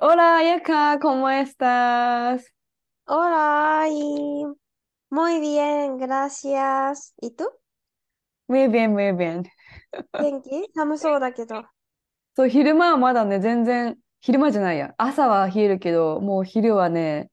[0.00, 2.52] Hola, Ayaka, ¿cómo estás?
[3.06, 4.44] Hola y
[5.10, 7.44] muy bien, gracias ¿Y tú?
[8.46, 9.44] Muy bien, muy bien.
[10.18, 11.64] 元気寒そうだけど
[12.36, 14.94] そう、昼間はまだね、全然、昼間じゃないや。
[14.98, 17.30] 朝は冷えるけど、もう昼はね、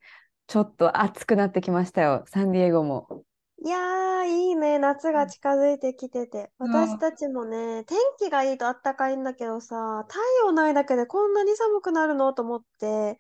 [0.48, 2.23] ちょっと暑くなってきましたよ。
[2.28, 3.26] サンディエゴも。
[3.64, 4.80] いやーいいね。
[4.80, 6.52] 夏が近づいてきてて。
[6.59, 6.72] うん。
[6.72, 13.17] 私たちもね天気がいいとあったかいんだけどさ太陽ないだけでこんなに寒くなるのと思って。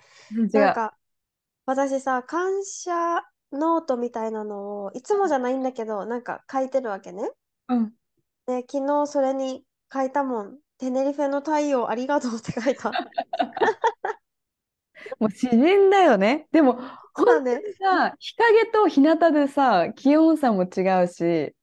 [0.53, 0.95] なんか
[1.65, 7.29] 私さ感謝ノートみたいなのをいつもじゃないんだけどなんか書いてるわけね。
[7.69, 7.93] うん。
[8.45, 10.57] で昨日それに書いたもん。
[10.77, 12.91] テネリフェの太陽ありがとうって書いた。
[15.19, 16.47] もう詩人だよね。
[16.51, 16.79] でも、
[17.15, 21.55] そうだねさ、日陰と日向でさ、気温差も違うし、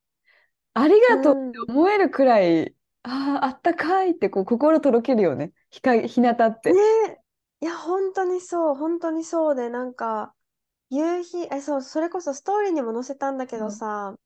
[0.75, 5.53] ありがとうって思えるくらい、ああ、あったかいってこう心とろけるよね。
[5.70, 6.72] 日陰、日向って。
[6.72, 6.81] ね
[7.61, 10.34] いや本当にそう本当にそうでなんか
[10.91, 14.16] 夕日えそうそれこそストーリーにも載せたんだけどさ、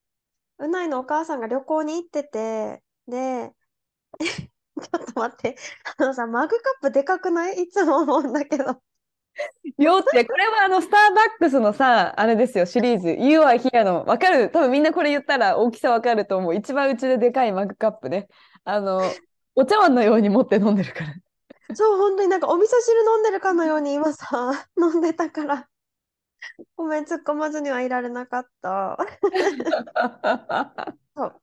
[0.59, 3.53] うないのお母さんが旅行に行っててで
[4.21, 5.57] ちょっと待って
[5.99, 7.63] あのさマグカップでかくない？
[7.65, 8.83] いつも思うんだけど
[9.79, 13.09] よって、これはあの、スターバックスのさ、あれですよ、シリーズ。
[13.11, 14.51] You are here の、わかる？
[14.51, 16.55] 多分みんなこれ言ったら大きさわかると思う。
[16.55, 18.29] 一番うちででかいマグカップね。
[18.65, 19.01] あの、
[19.55, 21.15] お茶碗のように持って飲んでるから。
[21.75, 25.69] そう本当になんかお味噌汁飲んでるかのように今さ 飲んでたから
[26.77, 28.97] ごめん突っ込まずにはいられなかった
[31.17, 31.43] そう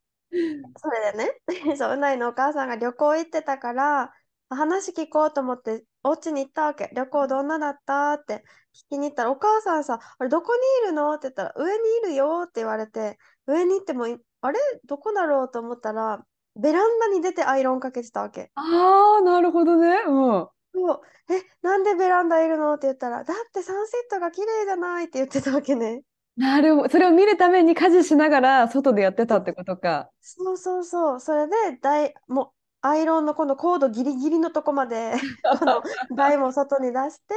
[0.78, 4.14] それでねそううないのお母さんが旅行行ってたから
[4.50, 8.14] 話聞こうと思ってお家に行ったわけ旅行どんなだった？
[8.14, 8.44] って
[8.74, 14.60] 聞きに行ったらお母さんさ「あれどこにいるの?」って言ったら「上にいるよ」って言われて上に行ってもいあれ？
[14.86, 15.52] どこだろう？
[15.52, 16.24] と思ったら
[16.56, 18.52] ベランダに出てアイロンかけてたわけ。
[18.56, 20.04] ああ、なるほどね。
[20.06, 20.12] う
[20.44, 20.48] ん。
[20.74, 22.74] そうえなんでベランダいるの？
[22.76, 26.04] って言ったらだってサンセットが綺麗じゃないって言ってたわけね。
[26.36, 26.90] なるほど。
[26.90, 30.10] それを見るために家事しながら外でやってたってことか。
[30.22, 32.50] そうそうそうそれで台もう
[32.86, 35.14] アイロンのこのコードギリギリのとこまで
[35.60, 35.82] この
[36.16, 37.34] 台も外に出して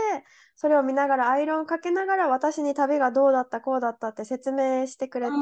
[0.57, 5.33] それを見ながらアイロンかけながら私に旅がどうだったこうだったって説明してくれて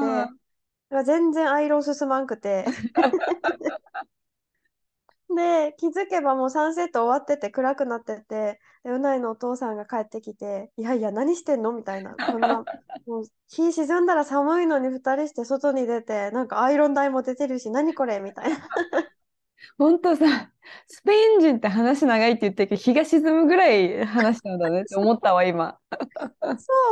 [0.91, 2.65] あ全然アイロン進まんくて
[5.35, 12.63] で気づけばもうサンセット終わってて暗くなっててでうないのお父さんが帰ってきて「いやいや何してんの?」みたいなこんな
[13.07, 18.57] もう日沈んだら寒いのに2人して外に出てなんかアイロン台も出てるし何これみたいな。
[19.77, 20.51] 本当さ、
[20.87, 25.79] スペイン人って話長いって言ってるけど、日が沈むぐらい話したんだねって 思ったわ、今。
[25.91, 25.97] そ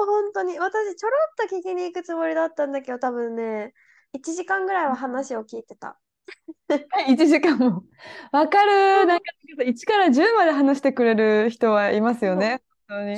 [0.04, 0.60] う、本当に。
[0.60, 3.74] 私、ちょろっと聞きに行くつもりだったんだけど、多分ね、
[4.14, 6.00] 1時間ぐらいは話を聞いてた。
[7.08, 7.84] 1時間も。
[8.32, 9.06] わかる。
[9.06, 9.24] なんか、
[9.64, 12.62] 1から10まで話してくれる人はいますよね。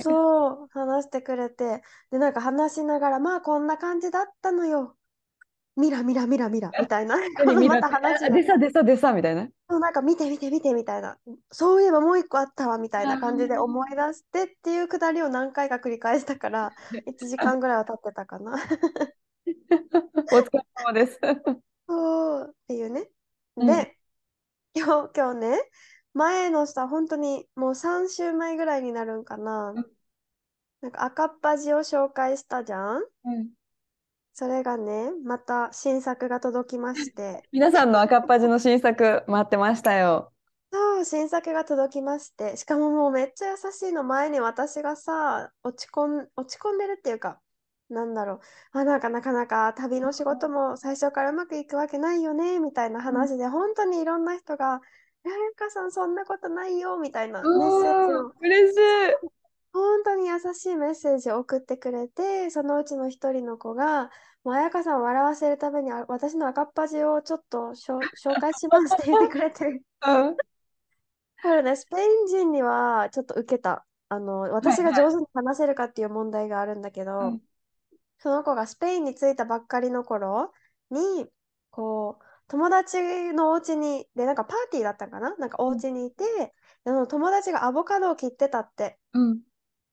[0.02, 1.84] そう、話してくれて。
[2.12, 4.96] で、なんか話しながら、まあ、こんな感じだったのよ。
[5.78, 7.18] ミラミラミラミラみたいな。
[7.38, 9.50] この また話がでさでさでさみたいな？
[9.70, 11.18] そうなんか見て見て見てみたいな。
[11.52, 16.72] そういえばもう一個あったわみたいな感じで思い出してっていうくだりを何回か繰り返したから、
[17.06, 18.54] 1時間ぐらいは経ってたかな。
[20.32, 21.20] お疲れ様です。
[21.88, 23.10] そうっていうね。
[23.58, 23.98] うんで、
[24.74, 25.70] 今日、今日ね、
[26.14, 29.74] 前のさ、本当にもう3週前ぐらいになるんかな。
[29.76, 29.86] うん
[30.82, 33.04] なんか赤っ端を紹介したじゃん？
[33.26, 33.50] うん
[34.38, 37.42] それがね、また新作が届きまして。
[37.54, 40.34] 皆さんの赤っ端の新作待ってましたよ。
[40.74, 42.58] そう、新作が届きまして。
[42.58, 47.40] しかももうめっちゃ優しいの前に私がさ、落ち込ん、落ち込んでるっていうか、
[47.88, 48.40] なんだろう。
[48.78, 54.82] あ、なんかなかなか旅の仕事も最初からうまくいくわけないよね、みたいな話で、本当にいろんな人が、
[55.24, 59.45] え、ゆかさんそんなことないよ、みたいなメッセージを、嬉しい。
[59.76, 64.10] 本当に優しいメッセージを送ってくれて、そのうちの一人の子が、
[64.44, 68.00] もう彩香さんを笑わせるためにあ私の赤っ端をちょっと紹
[68.40, 69.66] 介しますって言ってくれて。
[69.66, 70.36] うん。
[70.36, 73.86] これね、スペイン人にはちょっと受けた。
[74.10, 77.42] あの、私がはいはい上手に話せるかっていう問題があるんだけど、うん
[78.18, 80.54] その子がスペインに着いたばっかりの頃
[80.90, 81.28] に、
[81.70, 85.36] こう、友達のお家に、で、なんかパーティーだったかな？
[85.36, 86.24] なんかお家にいて、
[86.86, 88.98] でも友達がアボカドを切ってたって。
[89.14, 89.42] うん。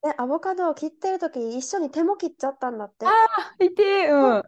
[0.02, 3.06] で、アボカドを切ってる時に一緒に手も切っちゃったんだって。
[3.06, 4.42] あ、いて、うん。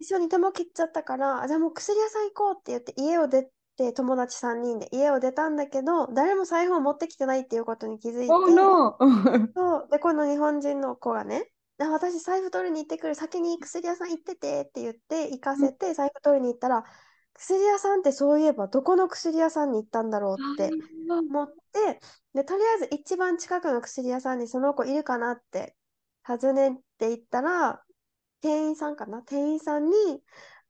[0.00, 3.44] 一緒に手も切っちゃったから、あじゃあもう薬屋さん行こうって言って家を出
[3.76, 8.96] て、友達3人で家を出たんだけど、誰も財布を持ってきてないっていうことに気づいて、Oh no!
[9.00, 9.06] う
[9.38, 11.50] んそうで、この日本人の子がね、
[11.80, 16.84] あ私財布取りに行ってくる、先に薬屋さん行っててって言って行かせて財布取りに行ったら、
[17.38, 20.70] 薬屋さんってそういえばどこの薬屋さんに行ったんだろうって
[21.08, 22.00] 思って、
[22.34, 25.76] で、とりあえず一番近くの薬屋さんにその子いるかなって
[26.26, 27.82] 尋ねて行ったら、
[28.40, 29.22] 店員さんかな？
[29.22, 29.94] 店員さんに、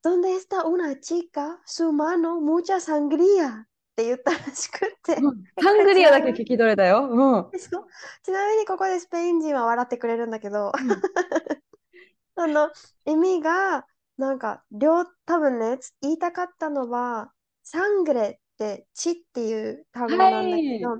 [0.02, 1.60] ¿Dónde está una chica?
[1.64, 3.66] Su mano, mucha sangría っ
[3.96, 5.14] て言ったらしくって。
[5.16, 7.08] うんサングリアだけ聞き取れたよ。
[7.10, 7.58] うん。
[7.58, 7.86] そう
[8.22, 10.70] ちなみにここでスペイン人は笑ってくれるんだけど、
[12.36, 12.70] あの
[13.04, 13.84] 意味が
[14.18, 17.32] なんか両多分ねつ言いたかったのは
[17.62, 20.96] サングレって血っていう単語なんだけど、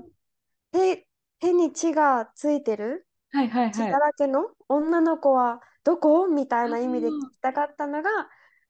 [0.71, 1.07] 手
[1.39, 3.99] 手に血がついてるはいはいはい血だ。
[3.99, 6.27] らけの女の子はどこ？
[6.27, 8.09] みたいな意味で聞きたかったのが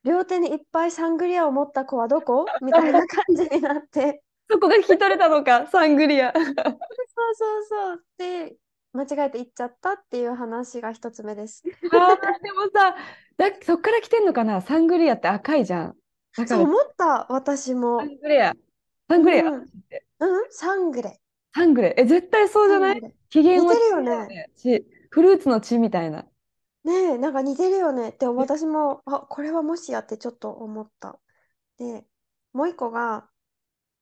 [0.04, 2.46] 両手にいっぱいサングリアを持った子はどこ？
[2.62, 4.24] みたいな感じになって。
[4.50, 6.34] そこが聞き取れたのか、サングリア。
[6.36, 8.04] そうそうそう。
[8.18, 8.56] で、
[8.94, 11.64] 間違えて言っちゃったっていう話が一つ目です。
[11.64, 11.80] でも
[12.74, 12.96] さ、
[13.38, 14.62] だ、そっから来てんのかな？
[14.62, 15.88] サングリアって赤いじゃん。
[15.90, 18.06] だから、そう思った、私もサ。
[18.06, 18.56] ングレア。
[19.08, 19.46] サングレア。
[19.46, 19.68] うんうん、
[20.50, 21.20] サングレ。
[21.54, 21.94] サングレ。
[21.98, 23.16] え、絶対そうじゃない？
[23.30, 24.50] 機嫌は似てるよね
[25.12, 26.26] フルーツの血みたいな。
[26.84, 31.20] ねえ、なんか似てるよねって私も、あ、これはもしやってちょっと思った。
[31.78, 32.06] で、
[32.54, 33.30] もう一個が、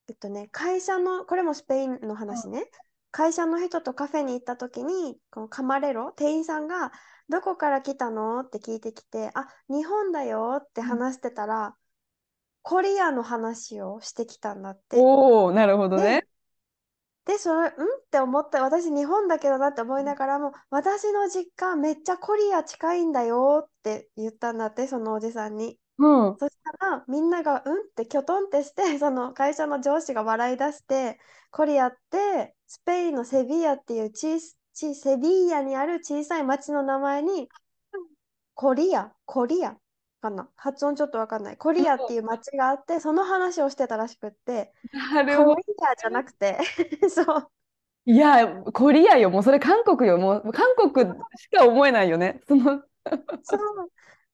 [0.08, 2.70] えっとね、会社の、これもスペインの話ね。
[3.12, 6.92] 会社の人とカフェに行った時に、このカマレロ、店員さんが、
[7.30, 8.42] どこから来たの？
[8.42, 11.76] って聞いてきて、あ、日本だよって話してたら、
[12.62, 14.98] コリアの話をしてきたんだって。
[15.00, 16.28] おお、なるほどね。
[17.26, 17.72] で、それ、ん？
[17.72, 17.74] っ
[18.10, 18.62] て思った。
[18.62, 25.78] 私、日本だけどなって思いながらも、私の実家めっちゃコリア近いんだよって言ったんだって、そのおじさんに。
[26.00, 26.38] うん。
[26.38, 31.20] そしたら、みんなが、うんってきょとんってして、 その会社の上司が笑い出して、
[31.52, 34.40] コリアって、スペインのセビーヤっていう小
[34.74, 37.50] ちセビーヤにある小さい町の名前に、
[38.54, 39.78] コリア、コリア
[40.22, 40.50] かな？
[40.56, 41.58] 発音ちょっとわかんない。
[41.58, 44.72] コリアっていう町があって、その話をしてたらしくって、
[45.36, 45.56] コ。
[45.56, 46.58] リアじゃなくて、
[47.10, 47.52] そう。
[48.06, 49.30] いや、コリアよ。
[49.30, 50.18] もうそれ韓国よ。
[50.18, 51.06] もう韓国
[51.38, 52.42] しか思えないよね。
[52.48, 52.82] その、
[53.44, 53.92] そう。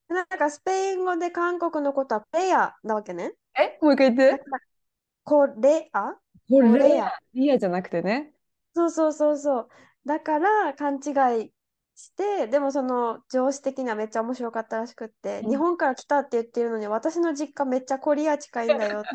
[0.08, 3.32] なんかスペイン語で韓国のことはレアなわけね。
[3.58, 4.44] え、もう一回言って。
[5.24, 6.14] コレア
[6.48, 7.18] コレレアア。
[7.32, 8.32] リアじゃなくてね。
[8.74, 9.68] そうそうそうそう。
[10.04, 11.52] だから勘違い
[11.94, 19.08] して、でもその上司的にはめっちゃ面白かったらしくって、うん日本から来たって言ってるのに、私の実家めっちゃコリア近いんだよって。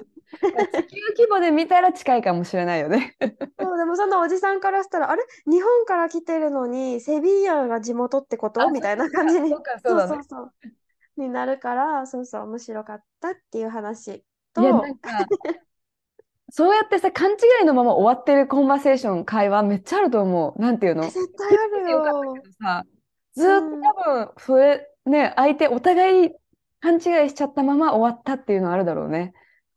[0.83, 3.15] 地球規模で見たら近いかもしれないよね。
[3.59, 5.23] そう、でもそのおじさんからしたら、あれ？
[5.45, 8.61] 日本から来てるのに、セビーヤが地元ってこと？
[8.61, 10.53] あみたいな感じにそうか、そうだねそう。
[11.19, 14.23] になるから、そうそう、面白かったっていう話
[14.53, 15.09] と、いや、なんか、
[16.51, 20.61] そうやってさ、勘違いのまま終わってるコンバセーション、会話めっちゃあると思う。
[20.61, 21.03] なんていうの？
[21.03, 22.03] え絶対あるよ
[23.35, 26.31] ずーっと多分、それ、ね、相手、お互い
[26.81, 29.33] 勘違いしちゃったまま終わったっていうのあるだろうね。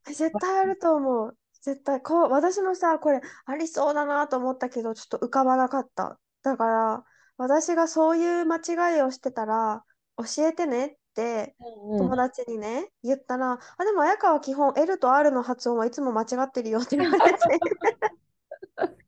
[0.09, 1.37] え絶対あると思う。
[1.61, 6.19] 絶対こう、私もさ、これありそうだなと思ったけど、ちょっと浮かばなかった。
[6.43, 7.05] だから、
[7.37, 9.85] 私がそういう間違いをしてたら、
[10.17, 11.55] 教えてねって
[11.99, 17.39] 友達にね、言ったら、あ、でも綾香は基本 L と R の発音はいつも間違ってるよって言われて。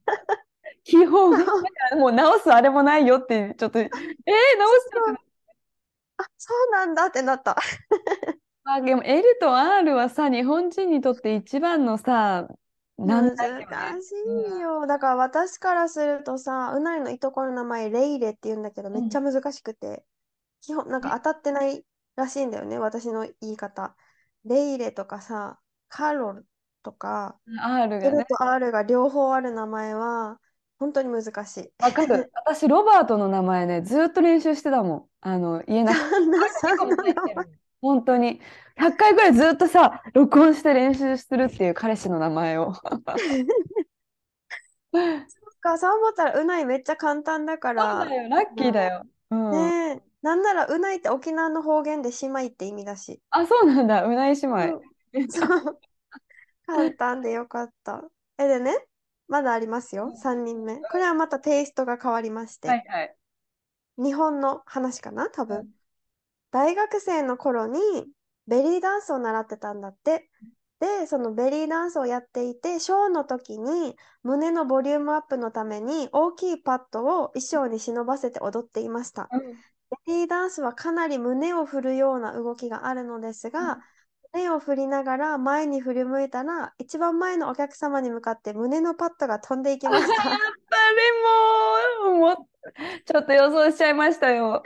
[0.84, 1.30] 基本、
[1.99, 4.90] もう直すあれもないよって、ちょっと、えー、直す
[6.18, 7.56] あ、そうなんだってなった。
[8.64, 12.49] あ、でも L と R はさ、日本人にとって一番のさ、
[12.96, 13.37] 難し
[14.56, 14.87] いよ。
[14.87, 20.04] だから私からするとさ、うないのいとこの名前レイレって言うんだけど、めっちゃ難しくて、
[20.61, 21.84] 基本なんか当たってない
[22.16, 23.97] らしいんだよね、私の言い方。
[24.44, 26.47] レイレとかさ、カロル
[26.83, 28.26] とか、R が L ね。
[28.26, 30.40] と R が両方ある名前は、
[30.78, 31.73] 本当に難しい。
[31.78, 32.30] わかる。
[32.44, 35.09] 私、ロバートの名前ね、ずーっと練習してたもん。
[35.21, 36.06] あの、言えなくて。
[37.80, 38.40] 本当に。
[38.76, 42.73] 100回ぐらいずっとさ、録音して練習するっていう彼氏の名前を。
[45.61, 49.06] か、そう思ったら、うないめっちゃ簡単だかそうら、だよ、ラッキーだよ。
[49.30, 49.50] うん。
[49.50, 49.83] ねえ、
[50.25, 53.21] なんならうないって沖縄の方言で姉妹って意味だし。
[53.28, 54.81] あ、そうなんだ、うない姉妹。
[55.28, 55.78] そう。
[56.66, 58.02] 簡単でよかった。
[58.38, 58.75] え、でね、
[59.28, 60.76] まだありますよ、3人目。
[60.76, 63.16] これはまたテイストが変わりまして、はいはい。
[63.99, 65.69] 日本の話かな、多分うん。
[66.50, 67.78] 大学生の頃に
[68.47, 70.31] ベリーダンスを習ってたんだって。
[70.81, 79.28] で、そのベリーダンスをやっていて、ショーの時に胸のボリュームアップのために大きいパッドを衣装に忍ばせて踊っていました。
[79.31, 79.54] うん
[80.06, 83.78] ベリーダンスはかなり胸を振るような動きがあるのですが、
[84.32, 90.28] 胸を振りながら前に振り向いたら、一番前のお客様に向かって胸のパッドが飛んでいきました。
[90.28, 90.76] やっぱ
[92.04, 92.36] りもう、もう
[93.04, 94.62] ちょっと予想しちゃいましたよ。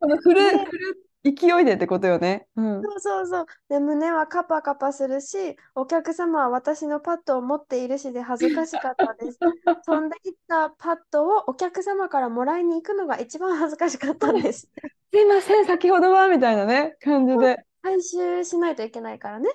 [0.00, 2.46] この振る、ね振る勢いでってことよね。
[2.56, 2.82] うん。
[2.82, 3.46] そうそうそう。
[3.68, 9.38] で、胸はカパカパするし、お客様は私のパッドを持っているしで恥ずかしかったです。
[9.86, 14.68] 飛んでいったパッドをお客様からもらいに行くのが一番恥ずかしかったんです。
[15.12, 17.64] すいません、先ほどはみたいなね、感じで。
[17.82, 19.48] 回収しないといけないからね。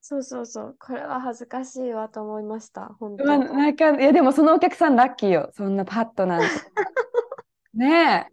[0.00, 0.76] そうそうそう。
[0.78, 2.94] これは恥ずかしいわと思いました。
[3.00, 3.24] 本当。
[3.24, 5.50] まあ、なんか、いや、でもそのお客さんラッキーよ。
[5.52, 6.46] そんなパッとなんて。
[7.74, 8.30] ね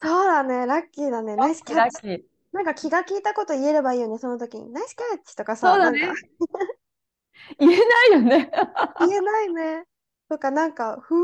[0.00, 0.66] そうだね。
[0.66, 1.32] ラッキーだね。
[1.32, 1.96] え、ナイスキャッチ。
[2.06, 2.24] ラッキー。
[2.52, 4.18] なんか気が利いたこと言えればいいよね。
[4.18, 4.70] その時に。
[4.72, 6.22] ナイスキャッチとかさ、そうだねなんか
[7.58, 8.50] 言えないよね。
[9.00, 9.84] 言えないね。
[10.28, 11.18] とか、なんか、ふー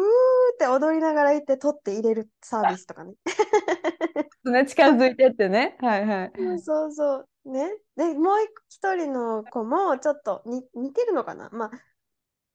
[0.54, 3.14] って踊りながら行って取って入れるサービスとかね。
[4.44, 5.76] ね、近づいてってね。
[5.80, 6.32] はいはい。
[6.36, 7.50] そうそうそう。
[7.50, 7.76] ね。
[7.96, 8.38] で、もう
[8.68, 11.70] 一人の子もちょっとに似てるのかなまあ、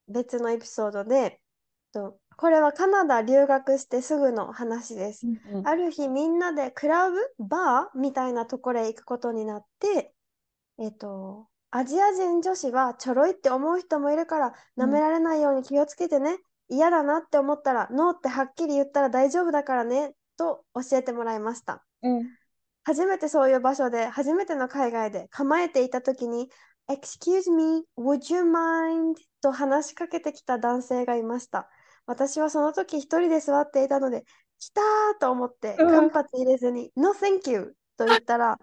[0.08, 1.40] 別のエピソードで、
[1.92, 5.28] とこれはカナダ留学してすぐの話です。
[5.28, 10.14] うんある日みんなでクラブ、バーみたいなところへ行くことになって、
[10.80, 16.38] えっと、アジア人女子はちょろいって思う人もいるから、うん舐められないように気をつけてね。
[16.70, 21.84] 嫌だなって思ったら、ノーってはっきり言ったら大丈夫だからね、と教えてもらいました。
[22.04, 22.24] うん。
[22.86, 26.50] 初めてそういう場所で、初めての海外で構えていたときに、
[26.90, 29.16] Excuse me, would you mind?
[29.42, 31.70] と話しかけてきた男性がいました。
[32.10, 34.24] 私はその時一人で座っていたので、
[34.58, 38.58] 来たーと思ってうん間髪入れずに、No thank you と言ったら、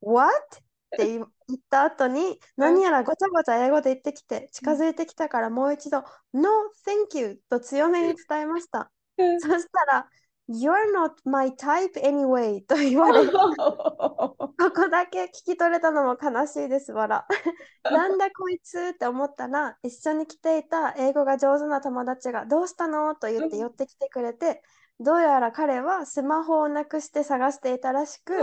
[0.00, 0.30] What?
[0.30, 0.60] っ
[0.96, 1.26] て言っ
[1.68, 6.48] た後に、何やらごちゃごちゃ英語で言ってきて、近づいてきたからもう一度、No
[6.86, 8.92] thank you と強めに伝えました。
[9.40, 10.08] そしたら、
[10.48, 17.26] You're not my type anyway と言われ、 ここだけ聞き取れたのも悲しいです、わら。
[17.84, 24.62] なんだこいつって思ったら、一緒に来ていた英語が上手な友達が、どうしたのと言って寄ってきてくれて、
[24.98, 28.34] どうやら彼はスマホをなくして探していたらしく、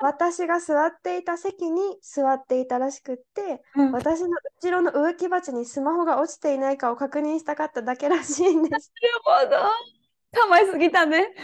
[0.00, 8.92] 私が座っていた席に座っていたらしくって、うん私の後ろの植木鉢にスマホが落ちていないかを確認したかっただけらしいんです。
[9.26, 9.97] なるほど。
[10.32, 11.34] 構えすぎたね。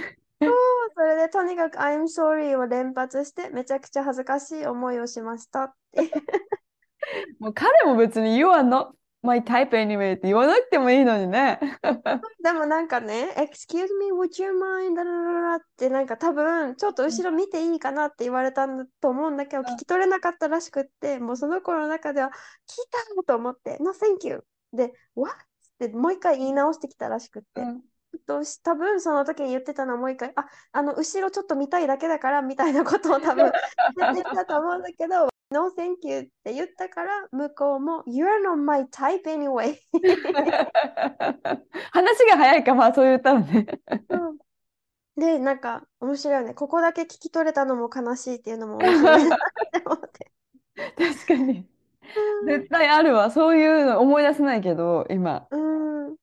[0.95, 6.11] それでとにかく I'm sorry を連発してめちゃくちゃ恥ずかしい思いをしましたって。
[7.39, 11.59] もう彼も別に You are not my type anyway って言わなくてもいいのにね。
[12.43, 15.57] でもなんかね、Excuse me, would you mind?
[15.57, 22.35] ってなんか多分ちょっと後ろ見ていいかなって言われたんだと思うんだけど、うん聞き取れなかったらしくって、もうその子の中では聞い
[23.17, 25.35] たと思って、No thank you で、What?
[25.35, 25.37] っ
[25.79, 27.63] てもう一回言い直してきたらしくって。
[27.63, 27.83] うん
[28.19, 33.53] とし多分その時に言ってたのはもう一回、あ、あの後ろちょっと見たいだけだからみたいなことを多分
[33.97, 39.79] 言ってたと思うんだけど、No thank you って言ったから向こうも You're not my type anyway
[41.93, 43.67] 話が早いか、まあそう言ったらね。
[44.11, 44.39] うん
[45.17, 46.55] で、なんか面白いよね。
[46.55, 49.39] ここだけ聞き取れたのも悲しいっていうのも面白いなっ
[49.73, 50.33] て思って。
[50.75, 51.69] 確かに。
[52.47, 53.31] 絶対あるわ。
[53.31, 56.17] そういうの思い出せないけど、今、うん、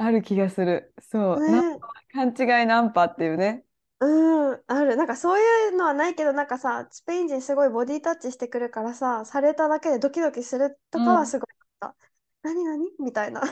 [0.00, 0.94] ある気がする。
[1.00, 1.40] そう。
[1.40, 1.88] ねナンパ
[2.34, 3.64] 勘違いナンパっていうね。
[4.00, 4.96] うん、ある。
[4.96, 11.48] なんかそういうのはないけど、なんかさ、スペイン人すごいボディタッチしてくるからさ、されただけでドキドキするとかうんはすごい
[11.80, 11.96] あった。
[12.42, 13.42] 何何みたいな。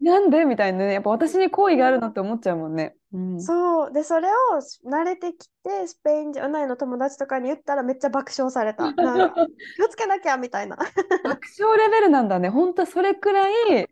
[0.00, 0.44] なんで？
[0.44, 0.92] みたいなね。
[0.92, 2.96] やっぱ私に好意があるのって思っちゃうもんね。
[3.12, 3.40] うん。
[3.40, 3.92] そう。
[3.92, 4.32] で、それを
[4.90, 8.92] 慣れてきて、スペイン人、うないの友達とかに言ったらめっちゃ爆笑された。
[8.92, 9.34] なんか、
[9.76, 10.76] 気をつけなきゃみたいな。
[11.22, 12.50] 爆笑レベルなんだね。
[12.50, 13.91] 本当それくらい、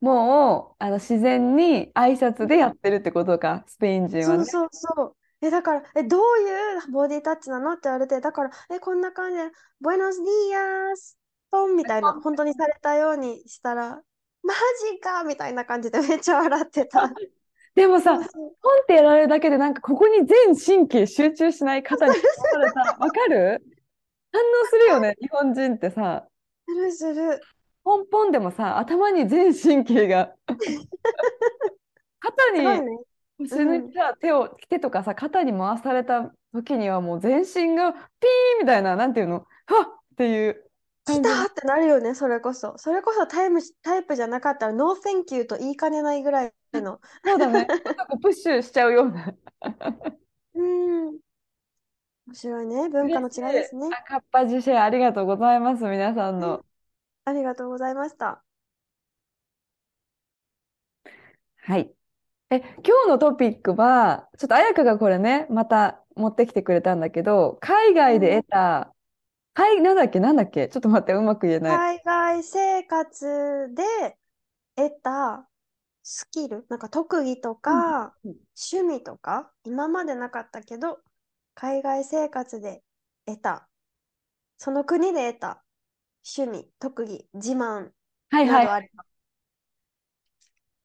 [0.00, 4.44] もう、あの、自然に挨拶でやってるってことか、スペイン人はね。
[4.44, 5.16] そうそうそう。
[5.40, 9.44] え、だから、え、どういうボディタッチなのって言われて、だから、え、こんな感じで、
[9.80, 11.16] Buenos días、
[11.50, 14.00] トンみたいな、本当にされたようにしたら、
[14.42, 14.54] マ
[14.92, 17.12] ジかみたいな感じでめっちゃ笑ってた。
[17.74, 22.80] でもさ、そうそうポンってやられるだけでなんかここに全神経集中しない肩にされた。
[22.98, 23.62] わかる？
[24.32, 26.26] 反応するよね、日本人ってさ。
[26.66, 27.40] するする。
[27.88, 30.34] ポンポンでもさ、頭に全神経が。
[32.20, 32.98] 肩に、ね。
[33.38, 38.02] 後ろにさ、手を、手とかさ、肩に回された時にはもう全身がピー
[38.60, 39.44] みたいな、なんていうの、はっ
[40.12, 40.64] っていう。
[41.06, 42.76] 来たってなるよね、それこそ。
[42.76, 47.00] それこそタイム、タイプじゃなかったら、 no thank you と言いかねないぐらいの。
[47.24, 47.66] そうだね。
[48.20, 49.34] プッシュしちゃうような。
[50.56, 51.06] うん。
[51.06, 52.90] 面白いね。
[52.90, 53.88] 文化の違いですね。
[53.98, 56.62] 赤っ恥シェアありがとうございます、皆さんの。
[57.28, 58.42] ありがとうございました。
[61.62, 61.94] はい。
[62.50, 68.94] え、今日のトピックは、ちょっと彩香がこれね、また持ってきてくれたんだけど、海外で得た、
[69.54, 71.78] はい、なんだっけ、なんだっけ、ちょっと待って、うまく言えない。
[71.78, 74.16] 海外生活で
[74.76, 75.48] 得た
[76.02, 78.36] スキル、なんか特技とかうん
[78.70, 81.00] 趣味とか、今までなかったけど、
[81.54, 82.82] 海外生活で
[83.26, 83.68] 得た、
[84.58, 85.64] その国で得た
[86.36, 87.90] 趣味、特技、自慢
[88.30, 88.66] はいはい。
[88.66, 89.04] などあれば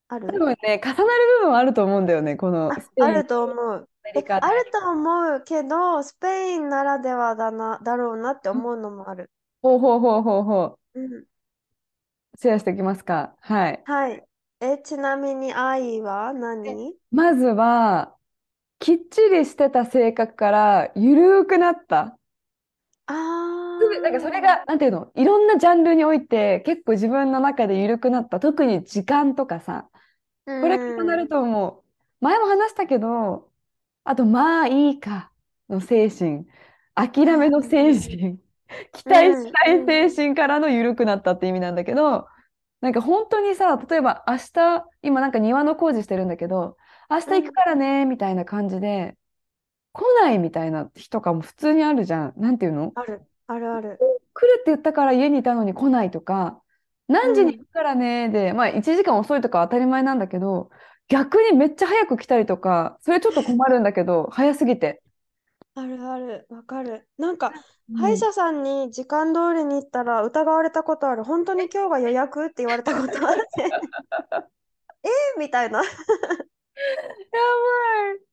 [0.07, 0.27] ある？
[0.27, 1.05] 多分ね、重なる
[1.39, 3.89] 部分はあると思うんだよね、このあスペイン、あると思う。
[4.05, 4.47] え、アメリカで。
[4.47, 9.29] あると思うけど、スペインならではだな、だろうなって思うのもある。
[9.61, 10.99] ほうほうほうほうほう。
[11.01, 11.25] うん。
[12.39, 13.35] シェアしておきますか？
[13.41, 13.83] はい。
[13.85, 14.23] はい。
[14.61, 16.95] え、ちなみに愛は何？
[17.11, 18.15] まずは、
[18.79, 22.17] きっちりしてた性格からゆるーくなった。
[23.07, 23.13] あ
[23.91, 28.39] すぐ、なんかそれが、なんていうの、いろんなジャンルにおいて結構自分の中でゆるくなった。
[28.39, 32.23] 特に時間とかさ、ーこれ重なると思う。
[32.23, 33.49] 前も話したけど、
[34.03, 35.29] あと、まあいいか。
[35.69, 36.45] の精神、
[36.93, 38.37] 諦めの精神、
[38.91, 42.27] 期待しない精神からのゆるくなったって意味なんだけど、
[42.81, 46.75] なんか本当にさ、例えば明日、今なんか庭の工事してるんだけど、
[47.09, 49.15] 明日行くからね、みたいな感じで、
[49.93, 52.33] 来ないみたいな日とかも普通にあるじゃん。
[52.35, 52.91] なんていうの？
[52.95, 53.99] ある、あるある。
[54.33, 56.61] 来るって言ったから家にいたのに来ないとか、
[57.07, 60.69] 何時に行くからねで、まあ1時間遅いとかは当たり前なんだけど、
[61.09, 65.01] 逆にめっちゃ早く来たりとか、それちょっと困るんだけど、早すぎて。
[65.75, 67.07] あるある、わかる。
[67.17, 67.53] なんか、うん
[67.95, 71.25] 歯医者さんに時間通りに行ったら疑われたことある。
[71.25, 73.43] 本当に今日が予約って言われたことあって。
[75.03, 75.83] えーみたいな。
[75.83, 75.89] やば
[78.15, 78.32] い。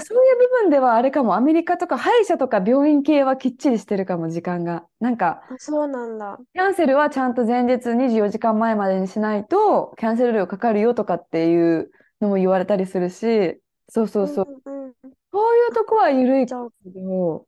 [0.00, 4.86] そういういう部分ではあれかも、アメリカとか歯医者とか病院系はきっちりしてるかも、時間が。
[5.00, 6.38] なんか、あそうなんだ。
[6.54, 14.62] キャンセルはちゃんと前日24時間前までにしないと、キャンセル料かかるよとかっていうのも言われたりするし、そうそうそう。
[14.64, 14.94] うんうん。
[15.32, 17.46] そういうとこは緩いけど、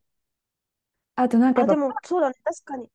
[1.14, 2.34] あとなんかでもそうだね。
[2.44, 2.90] 確かに。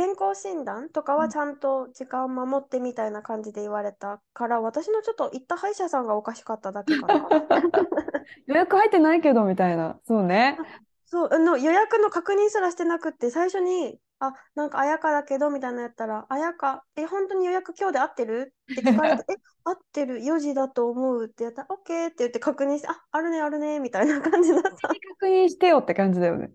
[0.00, 7.28] 健康診断とかはちゃんと時間守ってみたいな感じで言われたから、私のちょっと行った歯医者さんがおかしかっただけかな。
[8.46, 10.00] 予約入ってないけどみたいな。
[10.06, 10.56] そうね。
[11.04, 18.54] そう、あの予約の確認すらしてなくって、最初に、あ、なんか綾香だけどみたいなのやったら、綾香、え、本当に予約今日で合ってる？
[18.70, 24.70] って聞かれて、 え、合ってる、4時だと思うってやったら、OK って言って確認して、あ、あるね、あるね、みたいな感じだった。
[24.70, 26.50] 確認してよって感じだよね。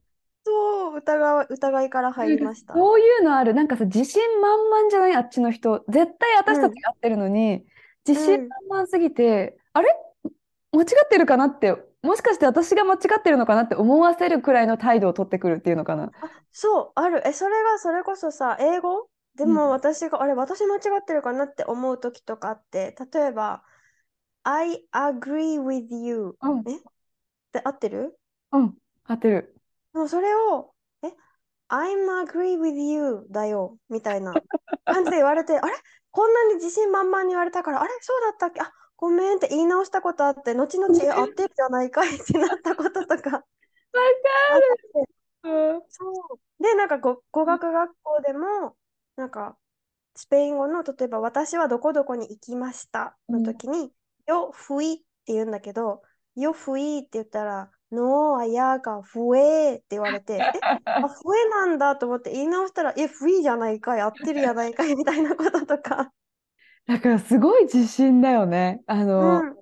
[0.46, 2.76] そう、疑い、疑いから入りました。
[2.76, 3.56] そういうのある。
[3.56, 5.16] なんかさ、自信満々じゃない？
[5.16, 5.84] あっちの人。
[5.90, 7.66] 絶対私たちが合ってるのに、
[8.08, 9.90] 自信満々すぎて、あれ？
[10.72, 16.04] 間違ってるかなって、もしかして私が間違ってるのかなって思わせるくらいの態度を取ってくるっていうのかな？
[16.04, 16.10] あ、
[16.52, 17.28] そう、ある。
[17.28, 19.08] え、それがそれこそさ、英語？
[19.36, 23.64] でうんも私が、あれ、私間違ってるかなって思う時とかあって、例えば、
[24.44, 26.64] I agree with you うん、っ
[27.52, 28.18] て合ってる？
[28.52, 29.55] うん、合ってる。
[29.96, 31.08] もうそれを、え、
[31.70, 34.44] I'm agree with you だよ、みたいな
[34.86, 35.74] 感じで言われて、 あれ？
[36.12, 37.92] こんなに自信満々に言われたから、あれ？
[38.02, 38.62] そうだったっけ？
[38.62, 43.38] あ、ごめんって言い直したことあって、後々、え、合ってるじゃないかいってなったこととか。
[43.38, 43.44] あっ
[44.94, 45.10] て、
[45.44, 45.82] うん。
[45.90, 46.12] そ
[46.60, 46.64] う。
[46.64, 48.76] で、なんか語、語学学校でも、
[49.16, 49.58] なんか、
[50.16, 53.94] スペイン語の、例えば、私はどこどこに行きましたの時に、
[54.28, 56.02] yo fui って言うんだけど、
[56.38, 60.40] yo fui って言ったら、no, allá fue って言われて、え、
[60.86, 66.12] あ、fue なんだと思って言い直したら、え、fui じゃないかい、合ってるじゃないかい、みたいなこととか。
[66.88, 68.82] だからすごい自信だよね。
[68.88, 69.56] あの、うん。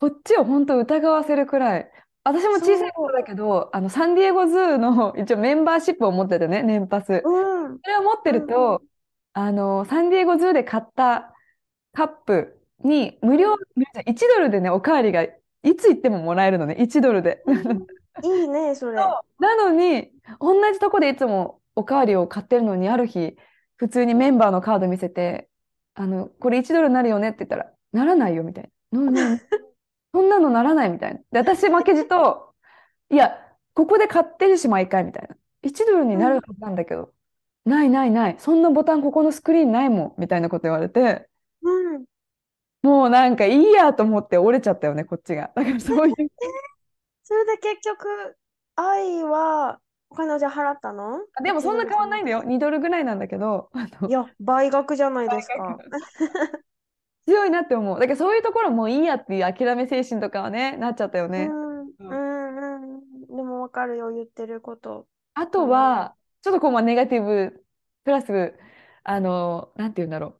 [0.00, 1.90] こっちを本当疑わせるくらい。
[2.24, 7.22] 私も小さい頃だけど、あの、 San Diego Zoo の 一応メンバーシップを持っててね、年パス。
[7.24, 7.78] うん。
[7.82, 8.82] それを持ってると、
[9.32, 11.34] あの、 San Diego Zoo で買った
[11.94, 13.54] カップに無料、
[14.06, 15.26] 1ドルでね、おかわりが
[15.62, 17.42] いつ行ってももらえるのね、1ドルで。
[18.22, 18.96] いいね、それ。
[18.96, 23.36] なのに、同じとこでいつもおかわりを買ってるのに、ある日、
[23.76, 25.48] 普通にメンバーのカード見せて、
[25.94, 29.00] あの、これ1ドルになるよねって言ったら、ならないよみたいな。
[29.00, 29.40] なな
[30.12, 31.20] そんなのならないみたいな。
[31.30, 32.54] で、私負けじと、
[33.10, 33.38] いや、
[33.74, 35.36] ここで買ってるし、毎回みたいな。
[35.62, 37.12] 1ドルになるはずなんだけど、
[37.64, 38.36] ないないない。
[38.38, 40.14] そんなボタンここのスクリーンないもん。
[40.18, 41.28] みたいなこと言われて、
[41.62, 42.04] うん。
[42.82, 45.50] もうなんかいいやと思って折れちゃったよね、こっちが。
[45.54, 46.14] だからそういう。
[47.24, 48.36] それで結局、
[48.76, 51.18] 愛は、お金をじゃあ払ったの？
[51.42, 52.42] でもそんな変わんないんだよ。
[52.42, 53.68] 2ドルぐらいなんだけど、
[54.08, 55.76] いや、倍額じゃないですか。
[57.26, 58.00] 強いなって思う。
[58.00, 61.50] だけどそういうところもういいやっていう諦め精神とかはね、なっちゃったよね。
[61.50, 63.36] うん、うん、うん。
[63.36, 65.06] でもわかるよ、言ってること。
[65.34, 67.62] あとは、ちょっとこう、まあ、ネガティブ、
[68.04, 68.54] プラス、
[69.04, 70.37] あの、なんて言うんだろう。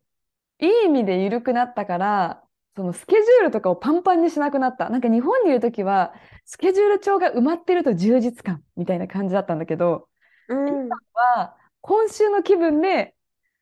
[0.59, 2.43] いい意味で緩くなったから、
[2.75, 4.89] そのスケジュールとかをパンパンにしなくなった。
[4.89, 6.13] なんか日本にいるときは、
[6.45, 10.07] スケジュール帳が埋まってると充実感みたいな感じだったんだけど、
[10.47, 10.67] うん。
[10.85, 13.15] 今は今週の気分で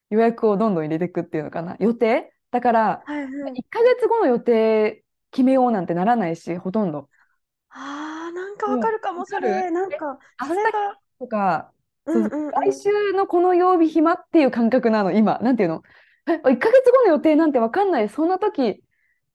[0.09, 1.75] 予約をどんどん入れていくっていうのかな。
[1.79, 2.33] 予定？
[2.51, 3.53] だから、はいはい。
[3.55, 7.09] 1ヶ月後の予定決めようなんてならないし、ほとんど。
[7.69, 8.81] ああ、なんかわうん。
[8.81, 9.69] かるかも、それ。
[9.71, 11.71] なんか、明日それが、とか、
[12.05, 12.51] うんうんうん。
[12.51, 15.39] 来週のこの曜日暇っていう感覚なの、今。
[15.39, 15.83] なんていうの？
[16.45, 18.09] え、1ヶ月後の予定なんてわかんない。
[18.09, 18.83] そんな時、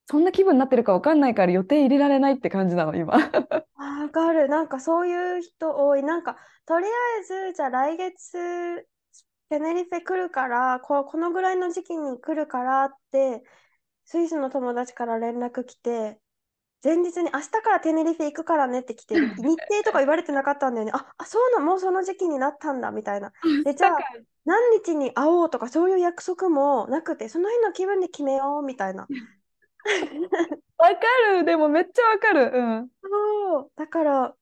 [0.07, 3.15] そんな気分になってるかわかんないから予定入れられないって感じなの、今。
[3.77, 4.49] わかる。
[4.49, 6.03] なんかそういう人多い。
[6.03, 6.89] なんか、とりあ
[7.21, 8.89] えず、じゃあ来月、
[9.49, 13.43] テネリフェ来るから、こ、このぐらいの時期に来るからって、
[14.07, 16.21] スイスの友達から連絡来て、
[16.85, 20.93] 前日に明日からテネリフェ行くからねって来て、 日程とか言われてなかったんだよね。
[20.95, 23.33] あ、あ、そうなの、もうその時期になったんだ、みたいな。
[23.65, 24.07] で、じゃあ、
[24.45, 29.07] 何日に会おうとかそういう約束もなくて、その日の気分で決めよう、みたいな。
[30.79, 31.01] わか
[31.33, 31.45] る。
[31.45, 32.51] でもめっちゃわかる。
[32.53, 32.89] うん。
[33.03, 33.71] そう。
[33.77, 34.35] だから、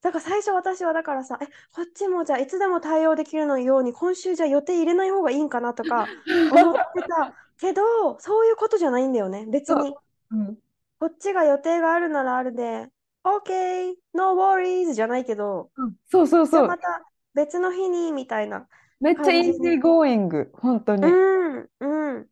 [0.00, 6.06] だから最初私はだからさ、え、こっちもじゃあいつでも対応できるのように、今週じゃあ予定入れない方がいいんかなとか
[6.52, 9.46] 思ってたけど、そういうことじゃないんだよね。
[9.50, 9.74] 別。
[9.74, 9.94] に。
[10.30, 10.58] うん。
[11.00, 12.88] こっちが予定があるならあるで、
[13.24, 16.66] OK, no worries じゃないけど、うんそうそうそう。
[16.66, 17.02] また
[17.34, 18.66] 別の日にみたいな
[19.00, 19.58] めっちゃイージ。
[19.60, 20.50] ーゴーイング。
[20.54, 21.02] 本当うに。
[21.02, 22.26] ん、うん、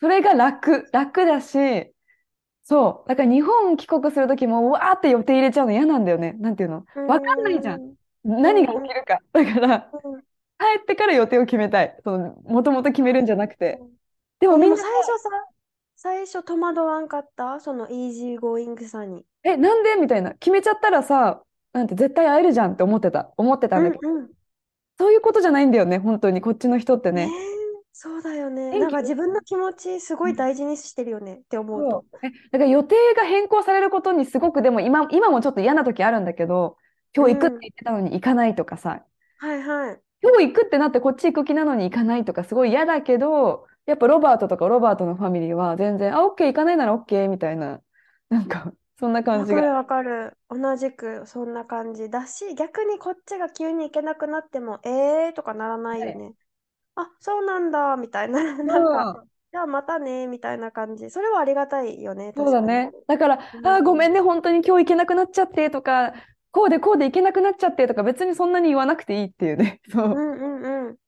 [0.00, 0.88] それが楽。
[0.92, 1.92] 楽だし、
[2.62, 3.08] そう。
[3.08, 6.34] だから日本帰国するときも、うわーって予定入れちゃうの嫌なんだよね。
[6.34, 6.84] なんていうの？
[6.94, 7.94] うわかんないじゃん。
[8.24, 9.20] 何が起ん、きるか。
[9.32, 10.20] だから、うん。
[10.20, 10.26] 帰
[10.82, 11.96] ってから予定を決めたい。
[12.04, 13.80] その、もともと決めるんじゃなくて。
[14.40, 15.30] でもみんな、も最初さ、
[15.96, 17.60] 最初戸惑わんかった？
[17.60, 19.24] そのイージーゴーイングさに。
[19.42, 19.96] え、なんで？
[19.96, 20.32] みたいな。
[20.32, 23.32] 決めちゃったらさ、なんて絶対会えるじゃんって思ってた。
[23.38, 24.08] 思ってたんだけど。
[24.08, 24.30] うんうん。
[25.00, 25.98] そういうことじゃないんだよね。
[25.98, 26.42] 本当に。
[26.42, 27.32] こっちの人ってねえ、ね。
[27.90, 28.78] そうだよね。
[28.78, 32.04] なんか自分の気持ちすごい大事にしてるよねって思うと。
[32.22, 36.76] え、だから予定が変更されることにすごくでも今、今もちょっと嫌な時あるんだけど、
[37.16, 37.60] う今日行くってん。
[37.60, 39.06] 言ってたのに行かないとかさ、
[39.38, 40.00] はいはい。
[40.22, 47.80] 今日行くってなってこっち行く気なのに行かないとかすごい嫌だけど、やっぱロバートとかロバートのファミリーは全然、あ、オッケー行かないならオッケーみたいな、
[48.28, 49.62] なんかそんな感じが。
[49.62, 50.36] わかるわかる。
[50.48, 56.34] 同じくそんな感じだし、逆にこっちが急に行けなくなっても、えーとかならないはいよね。
[56.96, 58.62] あ、そうなんだ、みたいな。
[58.64, 59.10] なんか、
[59.52, 61.10] じゃあまたね、みたいな感じ。
[61.10, 62.34] それはありがたいよね。
[62.36, 62.92] そうだね。
[63.08, 64.14] だから、うあー、ごめんん。
[64.14, 66.14] ね、本当に今日行けなくなっちゃってとか、
[66.52, 69.80] こうでこうで行けなくなっちゃってとか、別にそんなに言わなくていいっていうね。
[69.90, 70.10] そう。
[70.12, 70.32] うん
[70.62, 70.99] うんうん。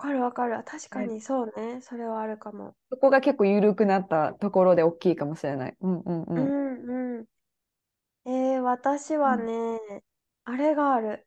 [0.00, 0.64] わかるわかる。
[0.64, 1.80] 確かねにそうね。
[1.80, 2.74] それはあるかも。
[2.90, 5.76] そこが結構緩くなったところで大きいかもしれない。
[5.80, 6.54] うんうんううん。
[6.80, 7.26] んうん。
[8.26, 9.78] えー、私はうんね、
[10.44, 11.26] あれがある。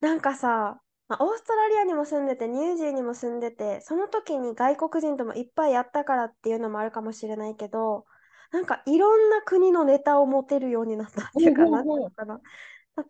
[0.00, 8.06] なんかさ、まあ、オーストラリアにも住んでて、ニュージーにも住んでて、その時に外国人ともいっぱいやったからっていうのもあるかもしれないけど、
[8.52, 12.08] なんかいろんな国のネタを持てるようになったっていうか、なんていうほう。
[12.08, 12.40] のかな。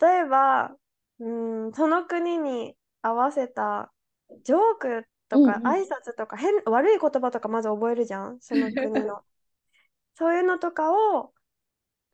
[0.00, 0.76] 例えば、
[1.20, 1.28] う
[1.68, 3.92] ん、その国に合わせた
[4.44, 5.60] ジョークとか。
[5.64, 9.22] 挨拶とか変、悪い言葉とかまず覚えるじゃん、その国の。
[10.14, 11.32] そういうのとかを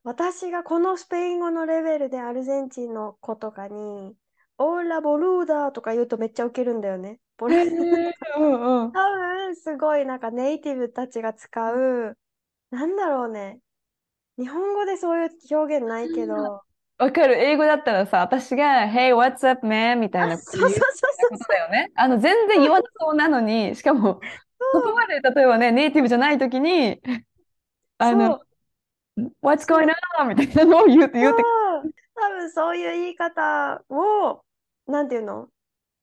[0.03, 4.15] 私がこのスペイン語のレベルでアルゼンチンの子とかに、
[4.59, 7.21] オーラボルーダとか言うとめっちゃウケるんだよね。
[7.39, 8.93] ボルへえ、うんうん。
[8.93, 12.19] 多分すごいなんかネイティブたちが使う、
[12.71, 13.61] なんだろうね。
[14.37, 16.64] 日本語でそういう表現ないけど、
[16.99, 17.35] わかる。
[17.43, 20.01] 英語だったらさ、私が、Hey, what's up, man?
[20.01, 21.91] みたいあ、なことそうそうそうそうだよね。
[21.97, 24.21] あの、全然言わなそうなのに、しかも、
[24.73, 27.01] そこまで、例えばね、ネイティブじゃないときに、
[27.99, 28.41] あの、
[29.43, 29.87] What's going
[30.19, 30.29] on?
[30.29, 31.43] みたいなのを言う、言うって。
[32.15, 34.45] 多分そういう言い方を、
[34.87, 35.49] なんていうの？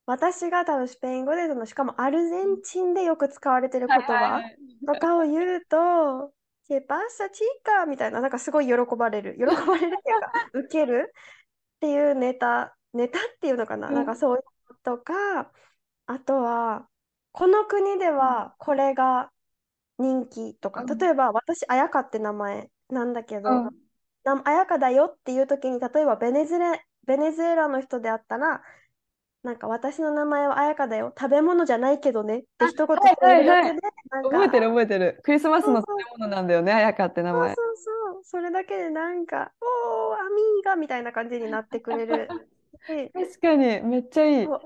[0.06, 4.41] 私が多分スペイン語でその、しかもアルゼンチンでよく使われてるはい言葉。
[4.86, 6.34] とかを言うと、
[6.72, 9.36] ケパッサチーカみたいな、なんかすごい喜ばれる。
[9.38, 11.14] 喜ばれるっていうか、 ウケる
[11.76, 15.52] っていうネタ、ネタっていうのかな、なんかそういうのとか、
[16.06, 16.88] あとは、
[17.34, 19.34] この国ではこれが
[19.98, 23.70] 人気とか、例えば私、綾香って名前なんだけど、うん。
[24.24, 28.62] な綾香だよっていう時に、例えばベネズエ、ベネズエラの人であったら、
[29.43, 33.71] なんか私の名前は綾香だよ、食べ物じゃないけどねって一言はい添えるだはいはい。
[33.71, 35.19] けで、なんか、覚えてる覚えてる。
[35.23, 37.56] クリスマスの食べ物なんだよね、あやかって名前。
[37.56, 42.36] そうそうそう、それだけでなんか、おー、アミーガみたいな感じになってくれる。
[43.13, 44.58] で、確かに、めっちゃいい。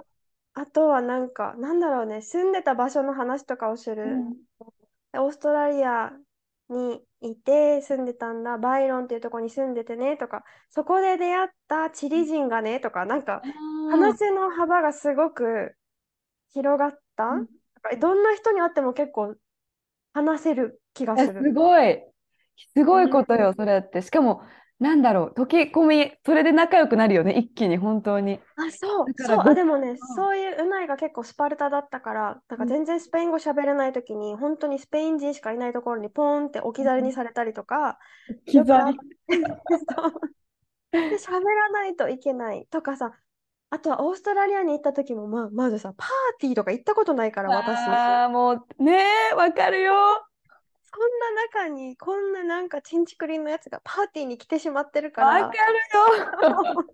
[0.53, 4.27] あとはなんか、なんだろうね、住んでた場所の話とかをする。
[4.29, 4.45] うん
[5.13, 6.11] オーストラリア
[6.69, 13.47] にいて住んでたんだ、バイロンっていうところに住んでてねとか、そこで出会ったチリ人がねとか、なんかあ
[13.87, 15.75] 話の幅がすごく
[16.53, 17.25] 広がった？
[17.81, 19.35] からどんな人に会っても結構
[20.13, 21.43] 話せる気がえする。
[21.43, 22.03] すごい。
[22.75, 24.01] すごいことよ、それって。
[24.01, 24.43] しかも、
[24.79, 28.39] なんだろう、溶け込み、それで仲良くなるよね、一気に、本当に。
[28.57, 37.97] あ、そう、そう、あ、でもね、そういう、うないが結構スパルタだったから、なんか全然スペイン語喋れないときに、本当にスペイン人しかいないところにポーンって置き去りにされたりとか、
[38.45, 38.99] 刻よくあっみ。
[39.87, 43.13] そうで、喋らないといけないとかさ、
[43.69, 46.09] あとはオーストラリアに行った時も、ま、まずさ、パー
[46.39, 47.87] ティーとか行ったことないから、私。
[48.25, 49.93] あ、もう、ねえ、わかるよ。
[51.19, 51.31] な
[51.65, 55.57] 中に、こんななんかチンチクリンのやつがパーティーに来てしまってるかわかる。
[55.57, 56.85] ら、よ。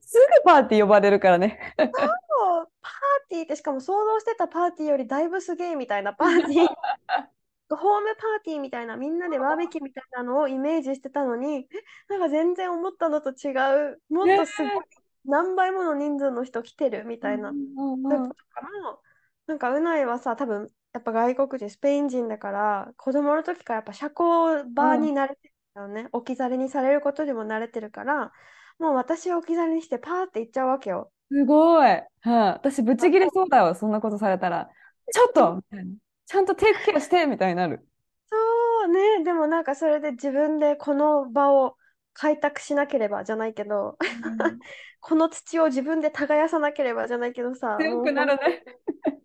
[0.00, 1.74] すぐパーティー呼ばれるからね。
[1.78, 2.70] そう。
[2.80, 2.92] パー
[3.30, 6.68] ティーってしかも想像してたパーティーよりだいぶすげえみたいなパーティー。
[7.70, 13.52] ホームパーティーみたいなみんなでバーベキューみたいなのをイメージしてたのにえなんか全然思ったのと違
[13.90, 14.00] う。
[14.08, 14.84] もっとすごい
[15.26, 17.74] 何倍もの人数の人来てるみたいな、うん。
[17.76, 18.98] そういうことかな。
[19.48, 28.32] なんかうないはさ多分やっぱ外国人スペイン人だから子供の時からやっぱ社交場に慣れてるよね、置き去りにされることにも慣れてるから
[28.78, 31.12] もう私を置き去りにしてパーって行っちゃうわけよ。
[31.30, 31.86] すごい。
[31.86, 34.68] はい、私、ブチギレそうだわ、 そんなことされたら。
[35.12, 35.62] ちょっと
[36.26, 37.86] ちゃんとテイクケアしてみたいになる。
[38.30, 38.36] そ
[38.84, 41.77] うね、でもなんかそれで自分でこの場を
[42.18, 43.96] 開拓しなければじゃないけど、
[45.00, 48.62] この土を自分で耕さなければじゃないけどさ、強くなるね。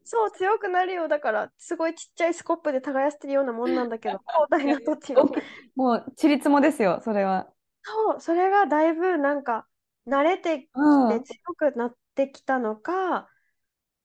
[0.06, 1.08] そう強くなるよ。
[1.08, 5.32] だからすごいちっちゃいスコップで耕してるようなもんなんだけど、 広大な土地を。
[5.76, 7.52] もう、ちりつもですよ、それは。
[7.84, 9.68] そう、それがだいぶなんか
[10.08, 13.30] 慣れてきうんて強くなってきたのか、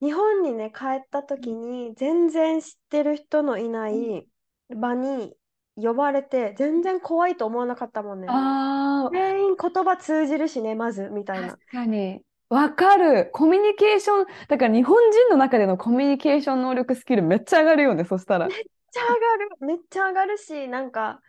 [0.01, 4.29] 日本にね、帰った時に全然知ってる人のいない
[4.71, 5.37] 場に
[5.81, 8.27] 呼ばれて、全然怖いと思わなかったもんね。
[8.29, 11.49] ああ、全員言葉通じるしね、まず、みたいな。
[11.51, 12.21] 確かに。
[12.49, 13.31] わかる。
[13.33, 18.49] コミュニケーション、だから日本人の中でのコミュニケーション能力スキルめっちゃ上がるよね、そしたら。
[18.49, 18.57] めっ
[18.91, 19.51] ちゃ上がる。
[19.61, 21.21] めっちゃ上がるし、なんか、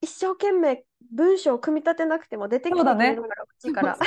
[0.00, 3.14] 一生懸命文章を組み立てなくても出てきてるから、
[3.58, 3.98] 口から。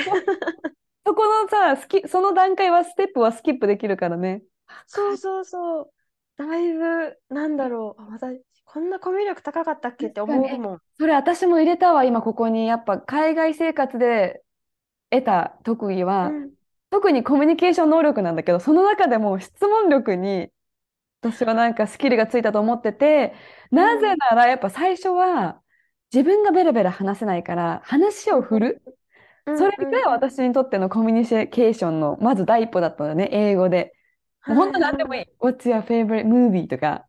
[1.08, 4.44] そこのさ、スキ、その段階はステップはスキップできるからね。
[4.88, 5.92] そうそうそう。
[6.38, 8.02] だいぶ、なんだろう。
[8.02, 8.42] あ私、
[8.76, 10.08] こんなコミュ力高かったっけ？
[10.08, 10.80] って思うもん。
[11.00, 12.68] それ私も入れたわ、今ここに。
[12.68, 14.44] やっぱ海外生活で
[15.10, 16.50] 得た特技は、うん
[16.92, 20.50] 特にコミュニケーション能力なんだけど、その中でも質問力に
[21.22, 23.34] 私はなんかスキルがついたと思ってて、
[23.72, 25.62] なぜならやっぱ最初は
[26.14, 28.82] 自分がベラベラ話せないから話を振る。
[29.46, 29.72] うんそれ
[30.04, 33.94] が私にとってのコミュニケーションのまず第一歩だったのね、英語で。
[34.42, 35.26] 本当何でもいい。
[35.40, 36.68] What's your favorite movie?
[36.68, 37.08] とか、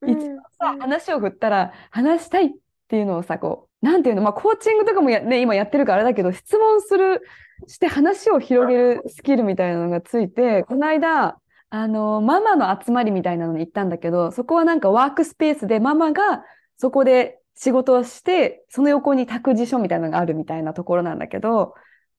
[0.00, 2.50] うん一度さ、話を振ったら話したいっ
[2.88, 7.22] ていうのをさ、こう、なんていうの、まあコーチングとかもや、ね、今やってるからあれだけど、質問する、
[7.66, 11.38] して話を広げるスキルみたいなのがついて、この間、
[11.70, 16.44] あの、ママの集まりみたいなのに行ったんだけど、そこはなんかワークスペースでママが
[16.76, 21.74] そこで仕事をして、その横に託児所みたいなのがあるみたいなところなんだけど、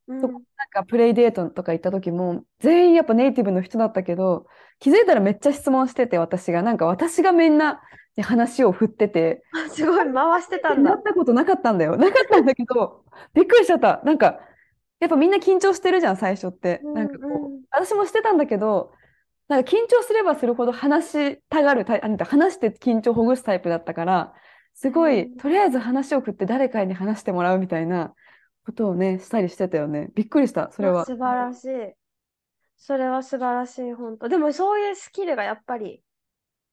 [0.08, 4.48] うんそこなんかプレイデートとか行った時も、全員やっぱネイティブの人だったけど、
[4.80, 6.64] 気づいたらめっちゃ質問してて、私が。
[6.64, 7.80] なんか私がみんな
[8.20, 10.92] に話を振ってて、あ すごい回してたんだ。
[10.92, 11.98] なったことなかったんだよ。
[11.98, 13.04] なかったんだけど、
[13.34, 14.02] びっくりしちゃった。
[14.04, 14.40] なんか、
[15.00, 16.82] やっぱみんな緊張してるじゃん、最初って。
[16.94, 18.92] なんかこうんう、うん私もしてたんだけど、
[19.48, 24.34] なんか緊張すればするほど話したがるあなんて話して緊張をほぐすタイプだったから、
[24.74, 28.14] すごい、うんとりあえず話を振って誰かに話してもらうみたいな
[28.66, 30.10] ことをね、したりしてたよね。
[30.16, 31.06] びっくりした、それは。
[31.06, 31.94] 素晴らしい。
[32.78, 34.30] それは素晴らしい、本当。
[34.30, 36.02] でもそういうスキルがやっぱり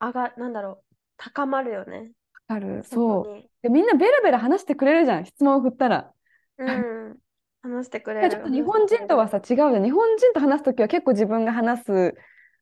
[0.00, 0.85] 上が、なんだろう、
[1.16, 2.12] 高まるよね。
[2.48, 2.82] ある。
[2.84, 3.48] そそう。
[3.62, 6.12] でみんなベラベラ話してくれるじゃん、質問を振ったら。
[6.58, 7.16] うん。
[7.62, 8.30] 話してくれる。
[8.30, 9.84] ちょっと日本人とはさ、違うじゃん。
[9.84, 12.14] 日本人と話すときは結構自分が話す、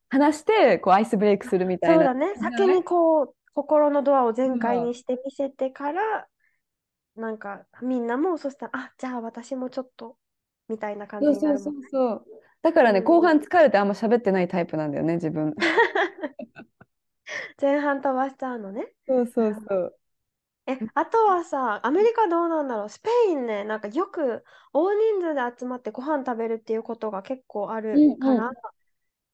[0.09, 1.97] 話して、こう、アイスブレイクするみたいな。
[1.97, 2.35] そうだね。
[2.37, 6.27] 先にこう、心のドアを全開にして見せてから、
[7.17, 10.17] なんかみんなもそしたら、あ、じゃあ私もちょっと、
[10.69, 12.25] みたいな感じそうになるもんそうそうそう。
[12.63, 15.55] だからね、うん後半疲れてあんま喋ってないタイプなんだよね、自分。
[17.61, 18.93] 前半飛ばしちゃうのね。
[19.07, 19.99] そうそうそう。
[20.67, 22.89] え、あとはさ、アメリカどうなんだろう？
[22.89, 28.51] スペインね、なんかよく大人数で集まってご飯食べるっていうことが結構あるかうんうら、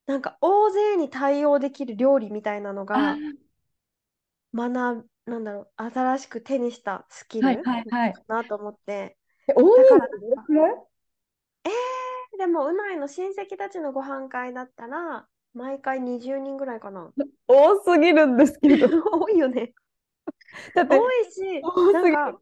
[0.07, 3.22] なんか大勢に対応できる料理みたいなのあが
[4.55, 4.72] 学
[5.05, 8.14] ぶ、なんだろう、新しく手にしたスキルはいはいはい。
[8.14, 9.18] かなと思って。
[9.48, 10.68] え大だから人数どれくら
[12.35, 12.38] い？
[12.38, 17.15] でも、うないの親戚たちのご飯会だったら、毎回20人ぐらいかな。
[17.49, 18.89] 多すぎるんですけど。
[19.13, 19.73] 多いよね。
[20.75, 22.41] だって、多いし、なんか、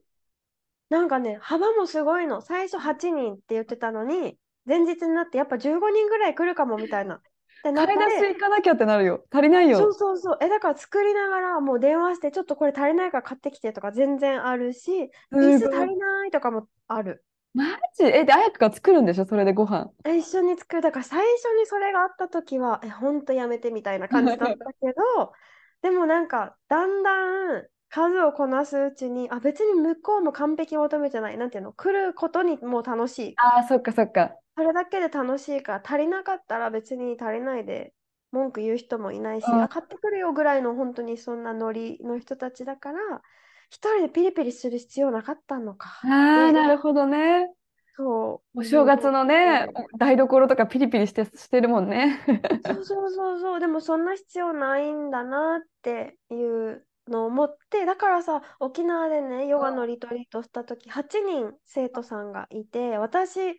[0.90, 2.40] なんかね、幅もすごいの。
[2.42, 7.22] 最初8人って言ってたのに、前日になってやっぱ15人ぐらい来るかもみたいな。
[7.62, 9.24] てなっ買い出して、行かなきゃってなるよ。
[9.32, 9.94] 足りないそうよ。
[9.94, 10.38] そうそう。
[10.40, 15.90] え、だから作りながらもう電話して、ちょっとこれ足りないから買ってきてとか全然あるし、椅子足すごい。
[15.90, 17.24] りないとかもある。
[17.58, 18.04] マジ？
[18.04, 19.26] え、で、綾香が作るんでしょ？
[19.26, 19.90] それでご飯。
[20.04, 20.82] え、一緒に作る。
[20.82, 25.32] だから最初にそれがあった時は、え、ほんとやめてみたいな感じだったけど、
[25.82, 31.38] でもなんか、だんだん数をこなすうちに、あ、別に向こうも完璧求めてない。
[31.38, 33.34] なんていうの、来ることにもう楽しい。
[33.36, 34.36] ああ、そっかそっか。
[34.56, 37.94] それだけで楽しいから、足りなかったら別に足りないで
[38.32, 43.22] 文句言う人もいないし、うんあ、買ってくるよぐらいの本当にそんなノリの人たちだから、
[43.70, 45.88] 一人でピリピリする必要なかったのか。
[46.04, 47.50] ああ、で、なるほどね。
[47.96, 49.68] そうお正月のね。
[49.98, 52.20] 台所とかピリピリして、してるもんね。
[52.64, 63.58] そうそうそうそう、でもそんな必要ないんだなっていうのを思って、だからさ、沖縄でね、ヨガのリトリートした時、8人生徒さんがいて、私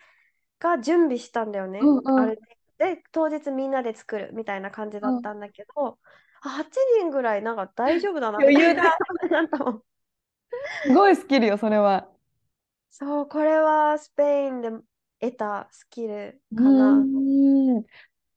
[0.59, 1.79] が準備したんだよね。
[1.79, 2.37] うんうんあれ
[2.77, 5.99] で、当日みんなで作るみたいな感じだったんだけど、
[6.41, 6.69] あ8
[7.01, 8.83] 人ぐらいなんか大丈夫だなみ余裕たいな
[9.41, 9.83] なったもん。
[10.83, 12.09] すごいスキルよ、それは。
[12.91, 14.69] そう、これはスペインで
[15.19, 17.09] 得たスキルかうな。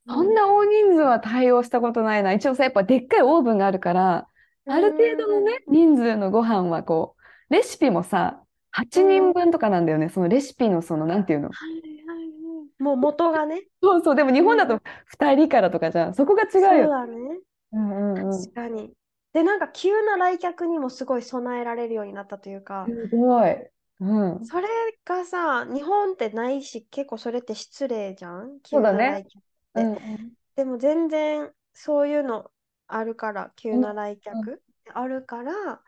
[0.08, 2.32] そんな大人数は対応したことないな。
[2.32, 4.28] 一応さ、やっぱでっかいオーブンがあるから、
[4.66, 7.16] ある程度のね、人数のご飯はこ
[7.50, 10.08] う、レシピもさ、8人分とかなんだよね。
[10.08, 11.48] そのレシピのその、なんていうの？
[11.50, 11.72] はい
[12.06, 12.82] はいはい。
[12.82, 13.62] もう元がね。
[13.82, 16.14] そうそう、でも日本だと2人からとかじゃん。
[16.14, 16.88] そこが違そううよ。
[16.88, 17.40] だね。
[17.72, 18.46] うんうんうん。
[18.46, 18.94] す確かに。
[19.32, 23.56] で、なんか急な来客にもすごい備えられるようになったというか、ごい。
[24.00, 24.44] うん。
[24.44, 24.68] それ
[25.04, 28.60] がさ、日本ってないし、結構それって失礼じゃん？
[28.60, 29.42] 急な来客
[29.74, 30.32] うんうん。
[30.54, 32.50] でも全然そういうの
[32.86, 35.80] あるから、急な来客あるから、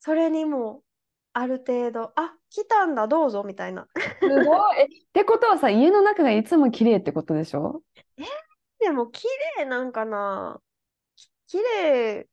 [0.00, 0.84] それにも
[1.32, 3.88] ある程度、あ、来たんだ、どうぞみたいな。
[4.20, 4.76] すごい。
[4.78, 7.82] え、ってことはさ、家の中がいつも綺麗ってことでしょ？
[8.78, 9.26] でも綺
[9.58, 10.60] 麗なんかな？
[11.16, 12.28] き綺麗、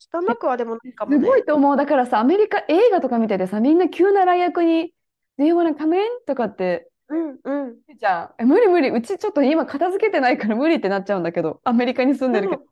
[0.00, 1.26] 汚くはでもないかもすね。
[1.26, 1.76] ごいと思う。
[1.76, 4.94] だからさ、アメリカ映画とか見ててさ、みんな急な来客に、
[5.38, 6.02] Do you wanna come in?
[6.26, 7.76] とかってうんうん。
[7.98, 8.42] じゃん。
[8.42, 8.90] え、無理無理。
[8.90, 12.62] うちちょっと今片付けてないから無理ってなっちゃうんだけど、アメリカに住んででるけど。
[12.62, 12.68] も、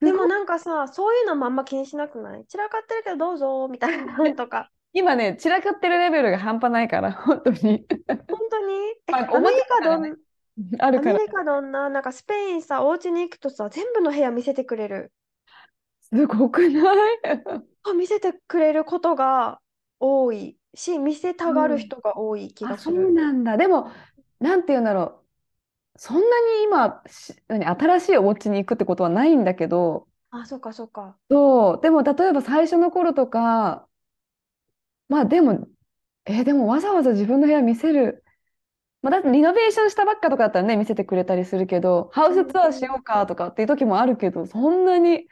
[0.00, 2.44] でもなんかさ、そういうのもあんま気にしなくない？
[2.46, 4.70] 散らかってるけどどうぞみたいなのとか。
[4.92, 7.58] 今ね、散らかってるレベルが半端ないから、本当に。
[7.58, 8.74] 本当に？
[9.06, 10.16] え、まあアメリカど表ん、
[10.80, 11.10] あるから。
[11.12, 15.12] アメリカどんな、なんかスペインさ、お家に行くとさ、全部の部屋見せてくれる。
[16.12, 17.18] すごくない？
[17.84, 19.60] あ、見せてくれることが
[20.00, 23.14] 多いし、見せたがる人が多い気あ、そうがする。
[23.14, 23.56] なんだ。
[23.56, 23.90] でも、
[24.40, 25.24] なんて言うんだろ
[25.96, 25.98] う。
[26.00, 27.02] そんなに今、
[27.48, 31.16] 新しいお家に行くってことはないんだけど、あ、そっかそっか。
[31.30, 31.80] そう。
[31.80, 33.88] でも、例えば最初の頃とか、
[35.08, 35.66] まあでも、
[36.26, 38.24] えーでもわざわざ自分の部屋見せる。
[39.02, 45.28] まあ、だってリノベーションしたばっかとかだったらね、見せてくれたりするけど、ハウスツアーしようかとかっていう時もあるけど、そんなに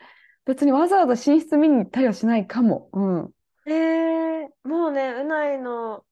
[0.50, 2.88] 別にわざわざ寝室見に行ったりはしないかも。
[2.92, 3.30] うん。
[3.66, 6.04] えー、もうね、うないの、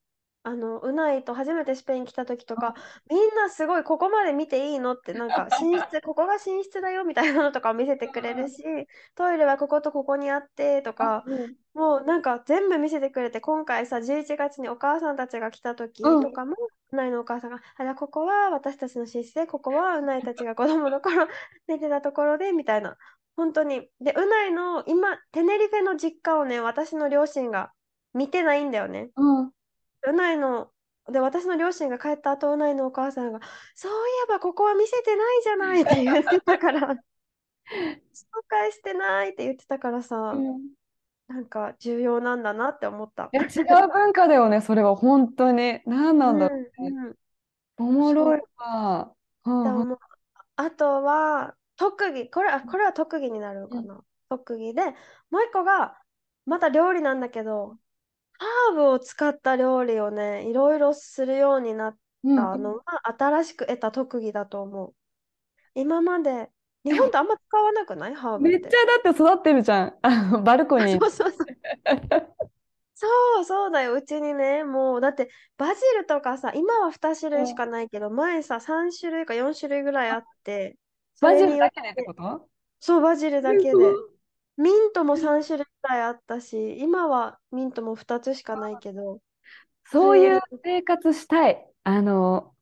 [0.43, 2.73] あの、うないと初めてスペイン来た時とか、
[3.09, 8.63] みんなすごいここまで見ていいのって、なんか 寝室、ここが寝室だよみたいなのとかを見せてくれるし、
[9.15, 16.55] トイレはこことここにあってとか、うんもうなんか全部見せてくれて、今回さ、11月にお母さんたちが来た時うんとかも、
[16.91, 21.27] うないのお母さんが、あら、ここは私たちの寝室で、ここはうないたちが子供の頃
[21.67, 22.97] 寝てたところで、みたいな。
[23.39, 23.89] 本当に。
[24.01, 27.71] で、うないの今、テネリフェの実家をね、私の両親が
[28.13, 29.11] 見てないんだよね。
[29.15, 29.45] うん。
[29.45, 29.51] う
[30.11, 30.69] ないの、
[31.09, 33.39] で、私の両親が帰った後、うないのお母さんが、
[33.75, 36.95] そういえばここは見せてないじゃないって言ってたから、
[37.71, 40.59] 紹介してないって言ってたからさ、うん
[41.29, 43.29] なんか重要なんだなって思った。
[43.31, 45.79] 違う文化だよね、それは本当に。
[45.85, 46.71] 何なんだろうね。
[46.79, 47.15] うんうん
[47.77, 49.13] おもろいわ。
[50.55, 54.03] あとは、特技、これは、これは特技になるのかな。
[54.29, 54.83] 特技で、
[55.31, 55.97] もう一個が、
[56.45, 57.77] また料理なんだけど、
[58.37, 62.83] ハーブを使った料理をね、いろいろするようになっうんたのは、
[63.17, 64.93] 新しく得た特技だと思う。
[65.73, 66.49] 今まで、
[66.83, 68.15] 日本ってあんま使わなくない？
[68.15, 68.43] ハーブ。
[68.49, 69.97] めっちゃだって育ってるじゃん。
[70.01, 71.45] あのバルコニーそうそうそう。
[72.95, 73.07] そ
[73.41, 80.88] うそうだよ、うちにね、もう、だって、バジルとかさ、今は2種類しかないけど、前さ、3種類か4種類ぐらいあって、そ
[81.21, 82.47] バジルだけでってこと？
[82.79, 83.75] そう、バジルだけで。
[84.57, 89.21] ミントも3種類ぐらいあったし、今はミントも2つしかないけど、
[89.85, 91.65] そういう生活したい。
[91.83, 92.53] あの、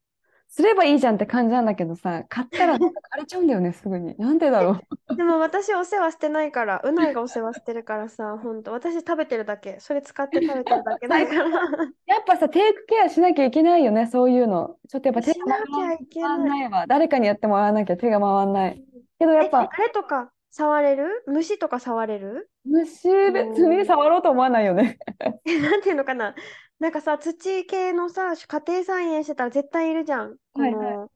[0.49, 4.15] すればいいじゃんって感じなんだけどさ、買ったら 枯れちゃうんだよね、すぐに。
[4.17, 4.79] なんでだろう。
[5.15, 11.45] でも私お世話してないから、うないがお世話してるからさ、ほんと、私食べてるだけ、それ使って食べてるだけだから。
[12.05, 14.77] やっぱさ、テイクケアしなきゃいけないよね、そういうの。
[14.89, 16.69] ちょっとやっぱ手しが回んない。
[16.69, 16.87] わ。
[16.87, 18.83] 誰かにやってもらわなきゃ手が回んない。
[19.19, 21.23] けどやっえ、ぱあれとか触れる？
[21.27, 22.49] 虫とか触れる？
[22.65, 24.99] 虫別に触ろうと思わないよね。
[25.45, 26.35] え、なんていうのかな
[26.79, 30.37] なんかさ、土系のさ、家庭菜園してたら絶対いるじゃん。
[30.53, 31.11] こはいはいの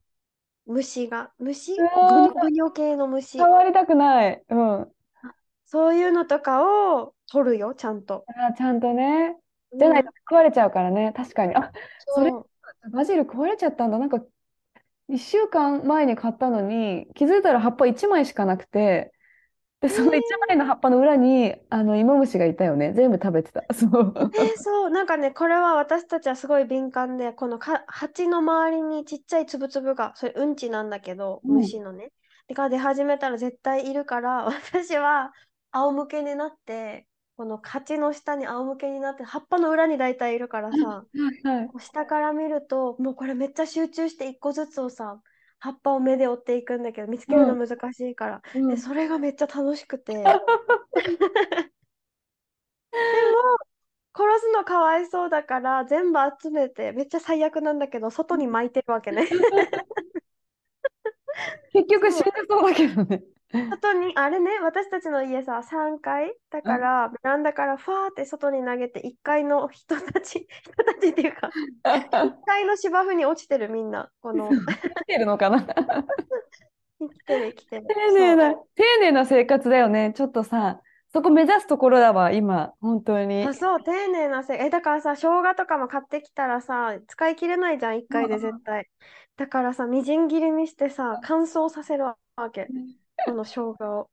[0.66, 1.34] 虫が。
[1.40, 1.74] 虫？
[1.78, 3.38] うわぐーにょぐにょ系の虫。
[3.38, 4.44] 触りたくない。
[4.50, 4.92] うん。
[5.66, 6.64] そういうのとか
[7.02, 8.28] を取るよ、ちゃんと。
[8.28, 9.38] あちゃんとね。
[9.78, 11.14] じゃないうんと食われちゃうからね。
[11.16, 11.56] 確かに。
[11.56, 11.72] あ、
[12.08, 12.50] それそう
[12.92, 14.00] バジル壊れちゃったんだ。
[14.00, 14.20] なんか、
[15.10, 19.14] 1週間前に買ったのに、気づいたら葉っぱ1枚しかなくて、
[19.82, 22.94] で、その1枚の葉っぱの裏に、あの、芋虫がいたよね。
[22.94, 23.66] 全部食べてた。
[23.74, 24.14] そう。
[24.34, 32.12] え、そう、なんかね、これは私たちはすごい敏感で、このか鉢の周りにちっちゃいつぶつぶが、それうんちなんだけど、うん虫のね。
[32.54, 35.34] が出始めたら絶対いるから、 私は
[35.72, 41.72] 仰向けになって、この鉢の下に仰向けになって、葉っぱの裏に大体いるからさ、はいはい。
[41.72, 45.22] こう下から見ると、もうこれめっちゃ集中して一個ずつをさ、
[45.62, 48.42] 葉っぱを目で追っていくんだけど、見つけるの難しいから。
[48.56, 50.14] うんで、それがめっちゃ楽しくて。
[50.14, 50.32] でも、
[54.14, 59.28] 殺すのかわいそうだから、全部集めて、めっちゃ最悪なんだけど、外に巻いてるわけね。
[61.74, 63.24] 結局死んでそうだけどね。
[63.82, 71.50] 外に、あれね、私たちの家さ、3階だから、ベランダからファーって外に投げて、1階の人たち、 人たちっていうか、
[71.84, 75.66] 1階の芝生に落ちてるみんな、この、生きてるのかな？
[77.00, 77.88] 生きてる生きてる。
[77.88, 80.14] 丁寧な、丁寧な生活だよね。
[80.16, 80.82] ちょっとさ、
[81.14, 83.44] そこ目指すところだわ、今、本当に。
[83.46, 88.88] あ、そう、丁寧なせ、え、だからさ、生姜とかも買ってきたらさ、使い切れないじゃん、1回で絶対。
[89.36, 92.16] だからさ、みじん切りにしてさ、乾燥させるわ
[92.54, 92.68] け、
[93.26, 94.10] この生姜を。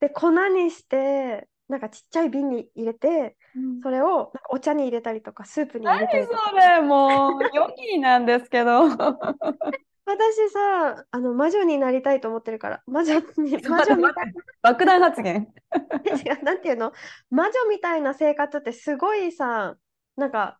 [0.00, 6.50] で、粉にして、なんかちっちゃい瓶に入れて、うんそれをお茶に入れたりとか、スープに入れたりとか。
[6.50, 8.82] それ、もう、良きなんですけど。
[10.04, 13.22] 私さ、あの、魔女になりたいと思ってるから、魔女に、
[13.68, 14.32] 魔女みたい
[14.62, 15.48] 爆弾発言。
[16.42, 16.92] なんていうの？
[17.30, 19.76] 魔女みたいな生活ってすごいさ、
[20.16, 20.58] なんか、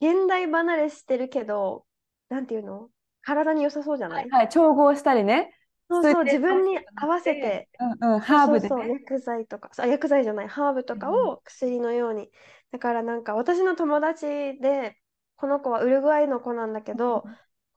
[0.00, 1.86] 現代離れしてるけど、
[2.28, 2.90] なんていうの？
[3.22, 5.56] 体に良さそうじゃないはい、調合したりね。
[6.02, 7.68] そうそう、自分に合わせて、
[8.02, 8.94] うんうん、ハーブでそうそう、ね。
[8.94, 12.30] 薬剤とか、あ、薬剤じゃない、ハーブとかを薬のように。
[12.72, 14.26] だからなんか、私の友達
[14.60, 14.96] で、
[15.36, 17.24] この子はウルグアイの子なんだけど、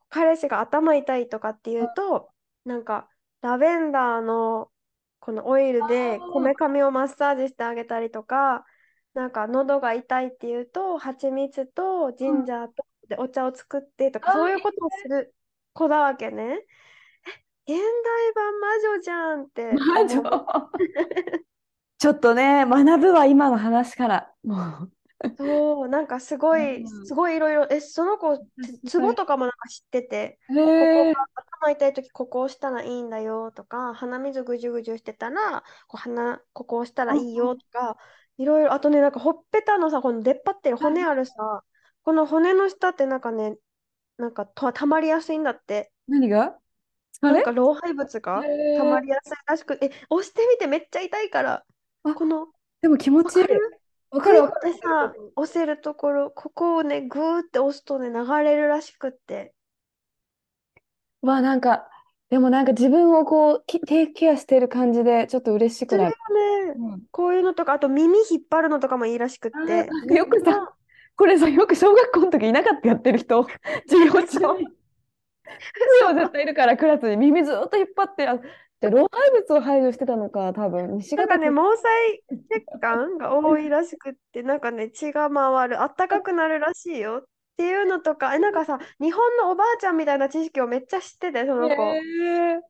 [0.08, 2.30] 彼氏が頭痛いとかっていうと、
[2.64, 3.08] なんか、
[3.40, 4.70] ラベンダーの
[5.20, 8.64] このオイルでこめかみをマッサージしてあげたりとか、
[9.14, 15.34] なんか喉が痛いっていうと、蜂蜜とジンジャーとでお茶を作ってとか、そういうことをする
[15.72, 16.64] 子だわけね。
[17.68, 20.22] え、現代版魔女じゃんって魔女？
[21.98, 24.32] ちょっとね、学ぶわ、今の話から。
[24.44, 24.92] もう。
[25.36, 31.12] そう、なんかすごい、うんすごいいろいろ、え、その子、つツボとかもなんか知ってて、へここえ。
[31.12, 37.96] が頭痛い時ここをしたらいいんだよとか、鼻水ぐじゅぐじゅしてたら、こう鼻、ここをしたらいいよとか、
[38.36, 41.64] いろいろ、あとね、なんかほっぺたのさ、この出っ張ってる骨あるさ、
[42.04, 43.56] この骨の下ってなんかね、
[44.16, 45.92] なんかとたまりやすいんだって。
[46.08, 46.58] 何が？
[47.20, 51.64] なんか老廃物がへーたまりやすいらしく、え、押してみてめっちゃ痛いから、
[52.04, 52.48] あこの、
[52.80, 53.46] でも気持ちいい。
[54.10, 59.54] わかグるわかるッてさ、押せるところ、ここをね、グーって押すとね、流れるらしくって。
[61.22, 61.88] わ、なんか、
[62.30, 66.16] でもなんか自分をこう、きテイクケアしてる感じで、ちょっと嬉しくそれなる。
[66.16, 69.58] がね、うんこういうのとか、あと耳引っ張るのとかもいいらしくって。
[69.58, 70.74] あーよくさ、
[71.16, 73.46] これさ、よく小学校の時いなかったやってる人、
[73.88, 74.77] 授業中に。
[76.00, 78.38] そう絶対いるから、クラスに耳ずっと引っ張って、あ、
[78.80, 80.98] で、老廃物を排除してたのか、多分。
[80.98, 81.82] 西なんかね、毛細
[82.50, 91.74] 血管が多いらしくって、なんかね、血が回る、あったかくなるらしいよっていうのとか、え、なんかさ、日本のおばあちゃんみたいな知識をめっちゃ知ってて、その子。
[91.74, 92.60] へー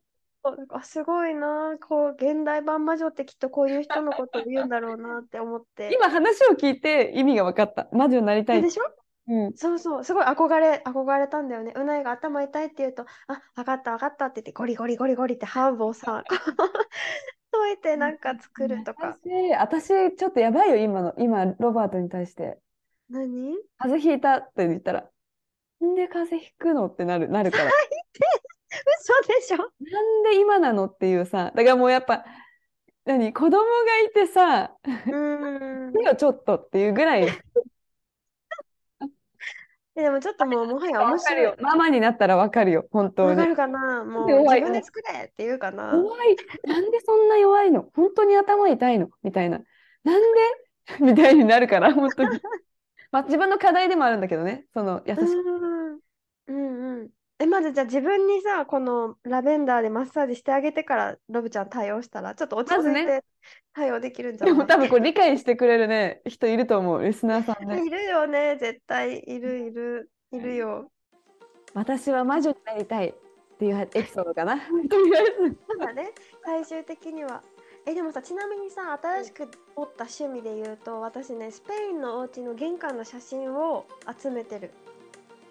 [0.45, 5.91] そうなんかすごいな、こう、現代版魔女ってきっとこういう人のことを言うんだろうなって思って。
[5.93, 7.89] 今話を聞いて意味が分かった。
[7.93, 8.63] 魔女になりたい。
[8.63, 8.85] でしょ？
[9.29, 9.53] うん。
[9.57, 11.73] そうそう、すごい憧れ、憧れたんだよね。
[11.77, 16.37] うないが頭痛いって言うと、あ、わかったわかったって言って、ゴリゴリゴリゴリってハーブをさ、こ
[17.53, 19.19] う 溶いてなんか作るとか。
[19.23, 22.59] 私、私、ちょっとやばいよ、今の、今、ロバートに対して。
[23.11, 24.37] 何風邪ひいた？
[24.37, 25.11] って言ったら、
[25.85, 26.87] んで風邪ひくの？
[26.87, 27.65] ってなる、なるから。
[29.01, 29.65] 嘘でしょな
[30.03, 30.87] んで今なの？
[30.87, 32.25] っていうさ、だからもうやっぱ、
[33.05, 34.77] 何、子供がいてさ。
[34.87, 34.91] い
[36.03, 37.29] いよ、ちょっとっていうぐらい。
[39.99, 41.43] いえでもちょっともうもはや面白い。
[41.43, 41.57] よ。
[41.61, 43.31] ママになったらわかるよ、本当に。
[43.31, 44.05] わかるかな？
[44.05, 45.93] もう弱い自分で作れって言うかな？
[45.93, 46.37] 弱い。
[46.65, 47.91] なんでそんな弱いの？
[47.95, 49.11] 本当に頭痛いの？
[49.25, 49.61] みたいな。
[50.05, 50.39] なんで？
[51.01, 52.31] みたいになるから、本当に。
[53.11, 55.23] まあ、自分の課題でもあるんだけどね、その優しい。
[55.23, 55.99] うん
[56.47, 57.09] うんうん。
[57.41, 63.25] え、まずじゃあ自分にさ、このラベンダーでマッサージしてあげてからロブちゃん対応したら、ちょっと落ち着いまずねて
[63.75, 64.59] 対応できるんじゃでない？
[64.59, 67.79] も多分これ理解してくれるね、人いると思う、リスナーさんね。
[67.87, 70.91] いるよね、絶対いるいるいるよ。
[71.75, 73.15] 私は魔女になりたいっ
[73.59, 74.57] ていうエピソードかな。
[74.59, 75.59] とりあえず。
[75.69, 76.13] そうだね、
[76.45, 77.43] 最終的には。
[77.87, 83.87] え、でもさ、ちなみにさ、新しく持った趣味で言うと、私ね、スペインのお家の玄関の写真を
[84.21, 84.73] 集めてる。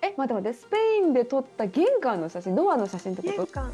[0.02, 3.36] え、待って待って、スペインで撮った玄関の写真、ドアの写真ってこと？
[3.38, 3.72] 玄関。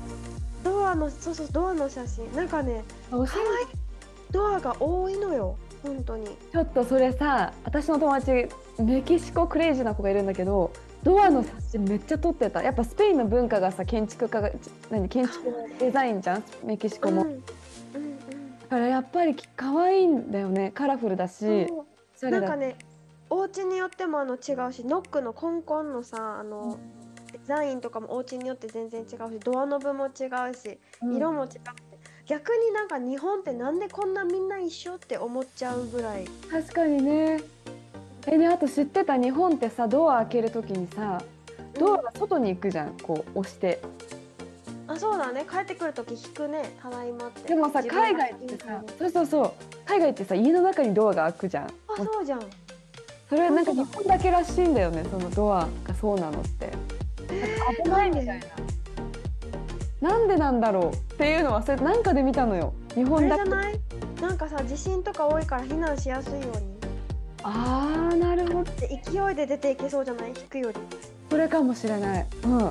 [0.64, 2.34] ドアの、そうそう、ドアの写真。
[2.36, 3.28] なんかね、可愛い
[4.32, 6.28] ドアが多いのよ、本当に。
[6.52, 8.48] ちょっとそれさ、私の友達、
[8.80, 10.72] メキシコクレイジーな子がいるんだけど、
[11.04, 12.64] ドアの写真めっちゃ撮ってた。
[12.64, 14.50] やっぱスペインの文化がさ、建築家が、
[14.90, 17.24] 何、建築のデザインじゃん、メキシコも。
[17.24, 17.44] うんうんうん
[18.64, 21.68] だからやっぱり可愛いんだよね、カラフルだし、
[22.24, 22.76] なんかね
[23.34, 26.78] お家によってもあの違うしノックのコンコンのさあの、
[27.32, 31.16] デザインとかもお家によって全然違うしドアノブも違うしうん。
[31.16, 31.64] 色も違くて、
[32.28, 36.26] 逆になんか日本ってなんでこんなみんな一緒って思っちゃうぐらい。
[36.52, 37.42] 確かにね。
[38.28, 41.20] え、で、あと知ってた日本ってさ、ドア開けるときにさ、
[41.80, 43.82] ドアが外に行くじゃん、こう押して。
[44.86, 45.44] あそうだね。
[45.50, 46.76] 帰ってくるとき引くね。
[46.80, 47.48] ただいまって。
[47.48, 49.52] でもさ、海外ってさうん、そうそうそう、
[49.88, 51.66] 海外ってさ、家の中にドアが開くじゃん。
[51.66, 52.40] あそうじゃん
[53.36, 56.72] それなんか日本だけらしいんだよね、そのドアがそうなのって。
[57.84, 58.28] 危ないみたい
[60.02, 60.10] な。
[60.10, 62.74] なんでなんだろうっていうのはそれなんかで見たのよ。
[62.94, 63.44] 日あ本だけ。
[63.44, 63.80] れじゃない？
[64.22, 66.52] なんかさ地震とか多いから避難しやすいように
[67.42, 68.72] ああ、なるほど。
[68.80, 70.30] で勢いで出ていけそうじゃない？
[70.30, 70.78] 引くより
[71.32, 72.26] それかもしれない。
[72.44, 72.70] うん。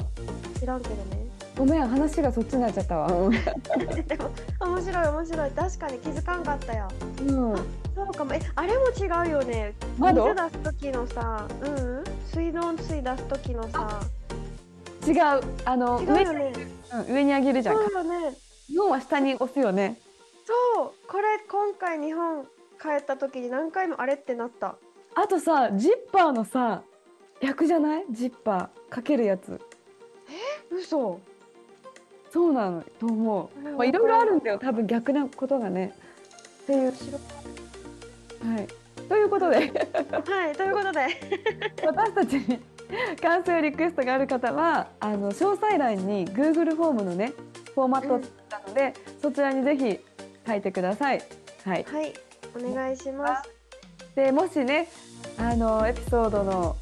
[0.61, 1.27] 知らんけどね
[1.59, 3.11] ごめん、話がそっちになっちゃったわ。
[3.13, 3.31] うん。
[4.07, 6.89] でも面白い面白い確かに気づかんかったや
[7.21, 7.55] うん、
[7.95, 10.25] そうかもえあれも違うよね窓？
[10.27, 11.99] 水出す時のさうん？
[11.99, 14.01] うん水道水出す時のさ
[15.07, 15.15] 違う。
[15.65, 16.53] あの、違う上によね
[16.95, 17.77] うん、上に上げるじゃん。
[17.77, 18.37] そうよね
[18.69, 20.01] 日本は下に押すよね。
[20.77, 22.45] そうこれ今回日本
[22.81, 24.77] 帰った時に何回もあれってなった
[25.15, 26.83] あとさ、ジッパーのさ、
[27.41, 28.05] 逆じゃない？
[28.11, 29.61] ジッパーかけるやつ。
[30.71, 31.21] 嘘
[32.31, 33.71] そうなのと思う。
[33.77, 34.59] まあ、いろいろあるんだよ。
[34.59, 35.95] 多分逆なことがね。
[36.63, 36.95] っていう。
[38.45, 38.69] はい。
[39.09, 41.07] ということで、はいということで
[41.85, 42.61] 私たちに
[43.21, 47.33] 感想やリクエストがある方は、あの詳細欄に Google フォームのね、
[47.75, 50.01] フォーマットを作ったので、そちらにぜひ
[50.47, 51.23] 書いてください。
[51.65, 51.85] はい。
[51.85, 52.13] はい
[52.55, 53.51] お願いします
[54.15, 54.89] でもしね
[55.39, 56.77] あのエピソードの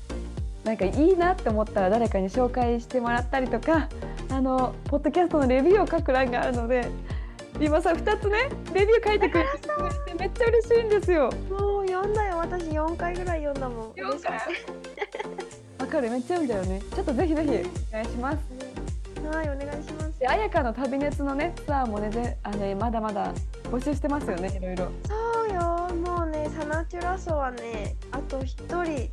[0.64, 3.88] なんかいいなって思ったら誰かに紹介してもらったりとか
[4.30, 6.88] あのポッドキャストのレビューを書く欄があるので
[7.60, 9.46] 今さ2つねレビュー書いてくれ
[10.30, 11.30] っちゃ嬉しいんですよ。
[11.50, 13.88] もう読んだよ私4回ぐらい読んだもん。
[13.94, 14.66] 読んだ嬉し
[15.78, 16.80] わかるめっちゃ読んだよね。
[16.94, 17.48] ちょっとぜひぜひ
[17.90, 18.38] お願いします。
[19.36, 20.18] はいお願いします。
[20.18, 23.32] であやかの旅熱のねツアーもねぜあのねまだまだ
[23.64, 24.88] 募集してますよねいろいろ。
[25.06, 25.60] そうよ
[26.06, 29.10] もうねサナチュラソはねあと一人でね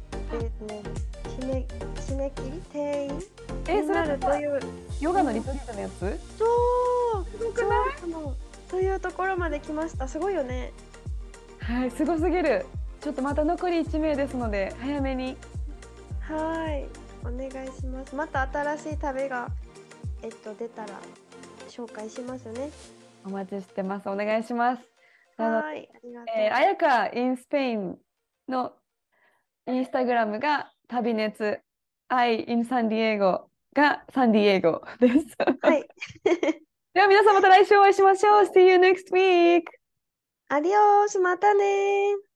[1.40, 3.24] 締め締め切り定員？
[3.68, 4.60] えになるという。
[5.00, 6.00] ヨガのリトリートのやつ？
[6.00, 7.38] そう。
[7.38, 7.86] すごくない？
[8.70, 10.08] というところまで来ました。
[10.08, 10.74] すごいよね
[11.68, 12.66] はいすごすぎる。
[13.02, 15.36] ちょっとまた残り1名ですので早めに
[16.22, 16.86] はい
[17.26, 19.50] お願いしますまた新しい旅が
[20.24, 21.00] えっと出たら
[21.70, 22.72] 紹介しますね
[23.26, 24.08] お待ちしてます。
[24.08, 24.82] お願いします。
[25.38, 27.98] はいありがとう、えー、あやか in スペイン
[28.48, 28.72] の
[29.68, 31.60] インスタグラムが旅熱
[32.08, 35.16] I in サンディエゴがサンディエゴです。
[35.62, 35.86] はい
[36.94, 38.46] では皆さんまた来週お会いしましょう。
[38.46, 39.77] See you next week!
[40.50, 42.27] アディオースまたねー。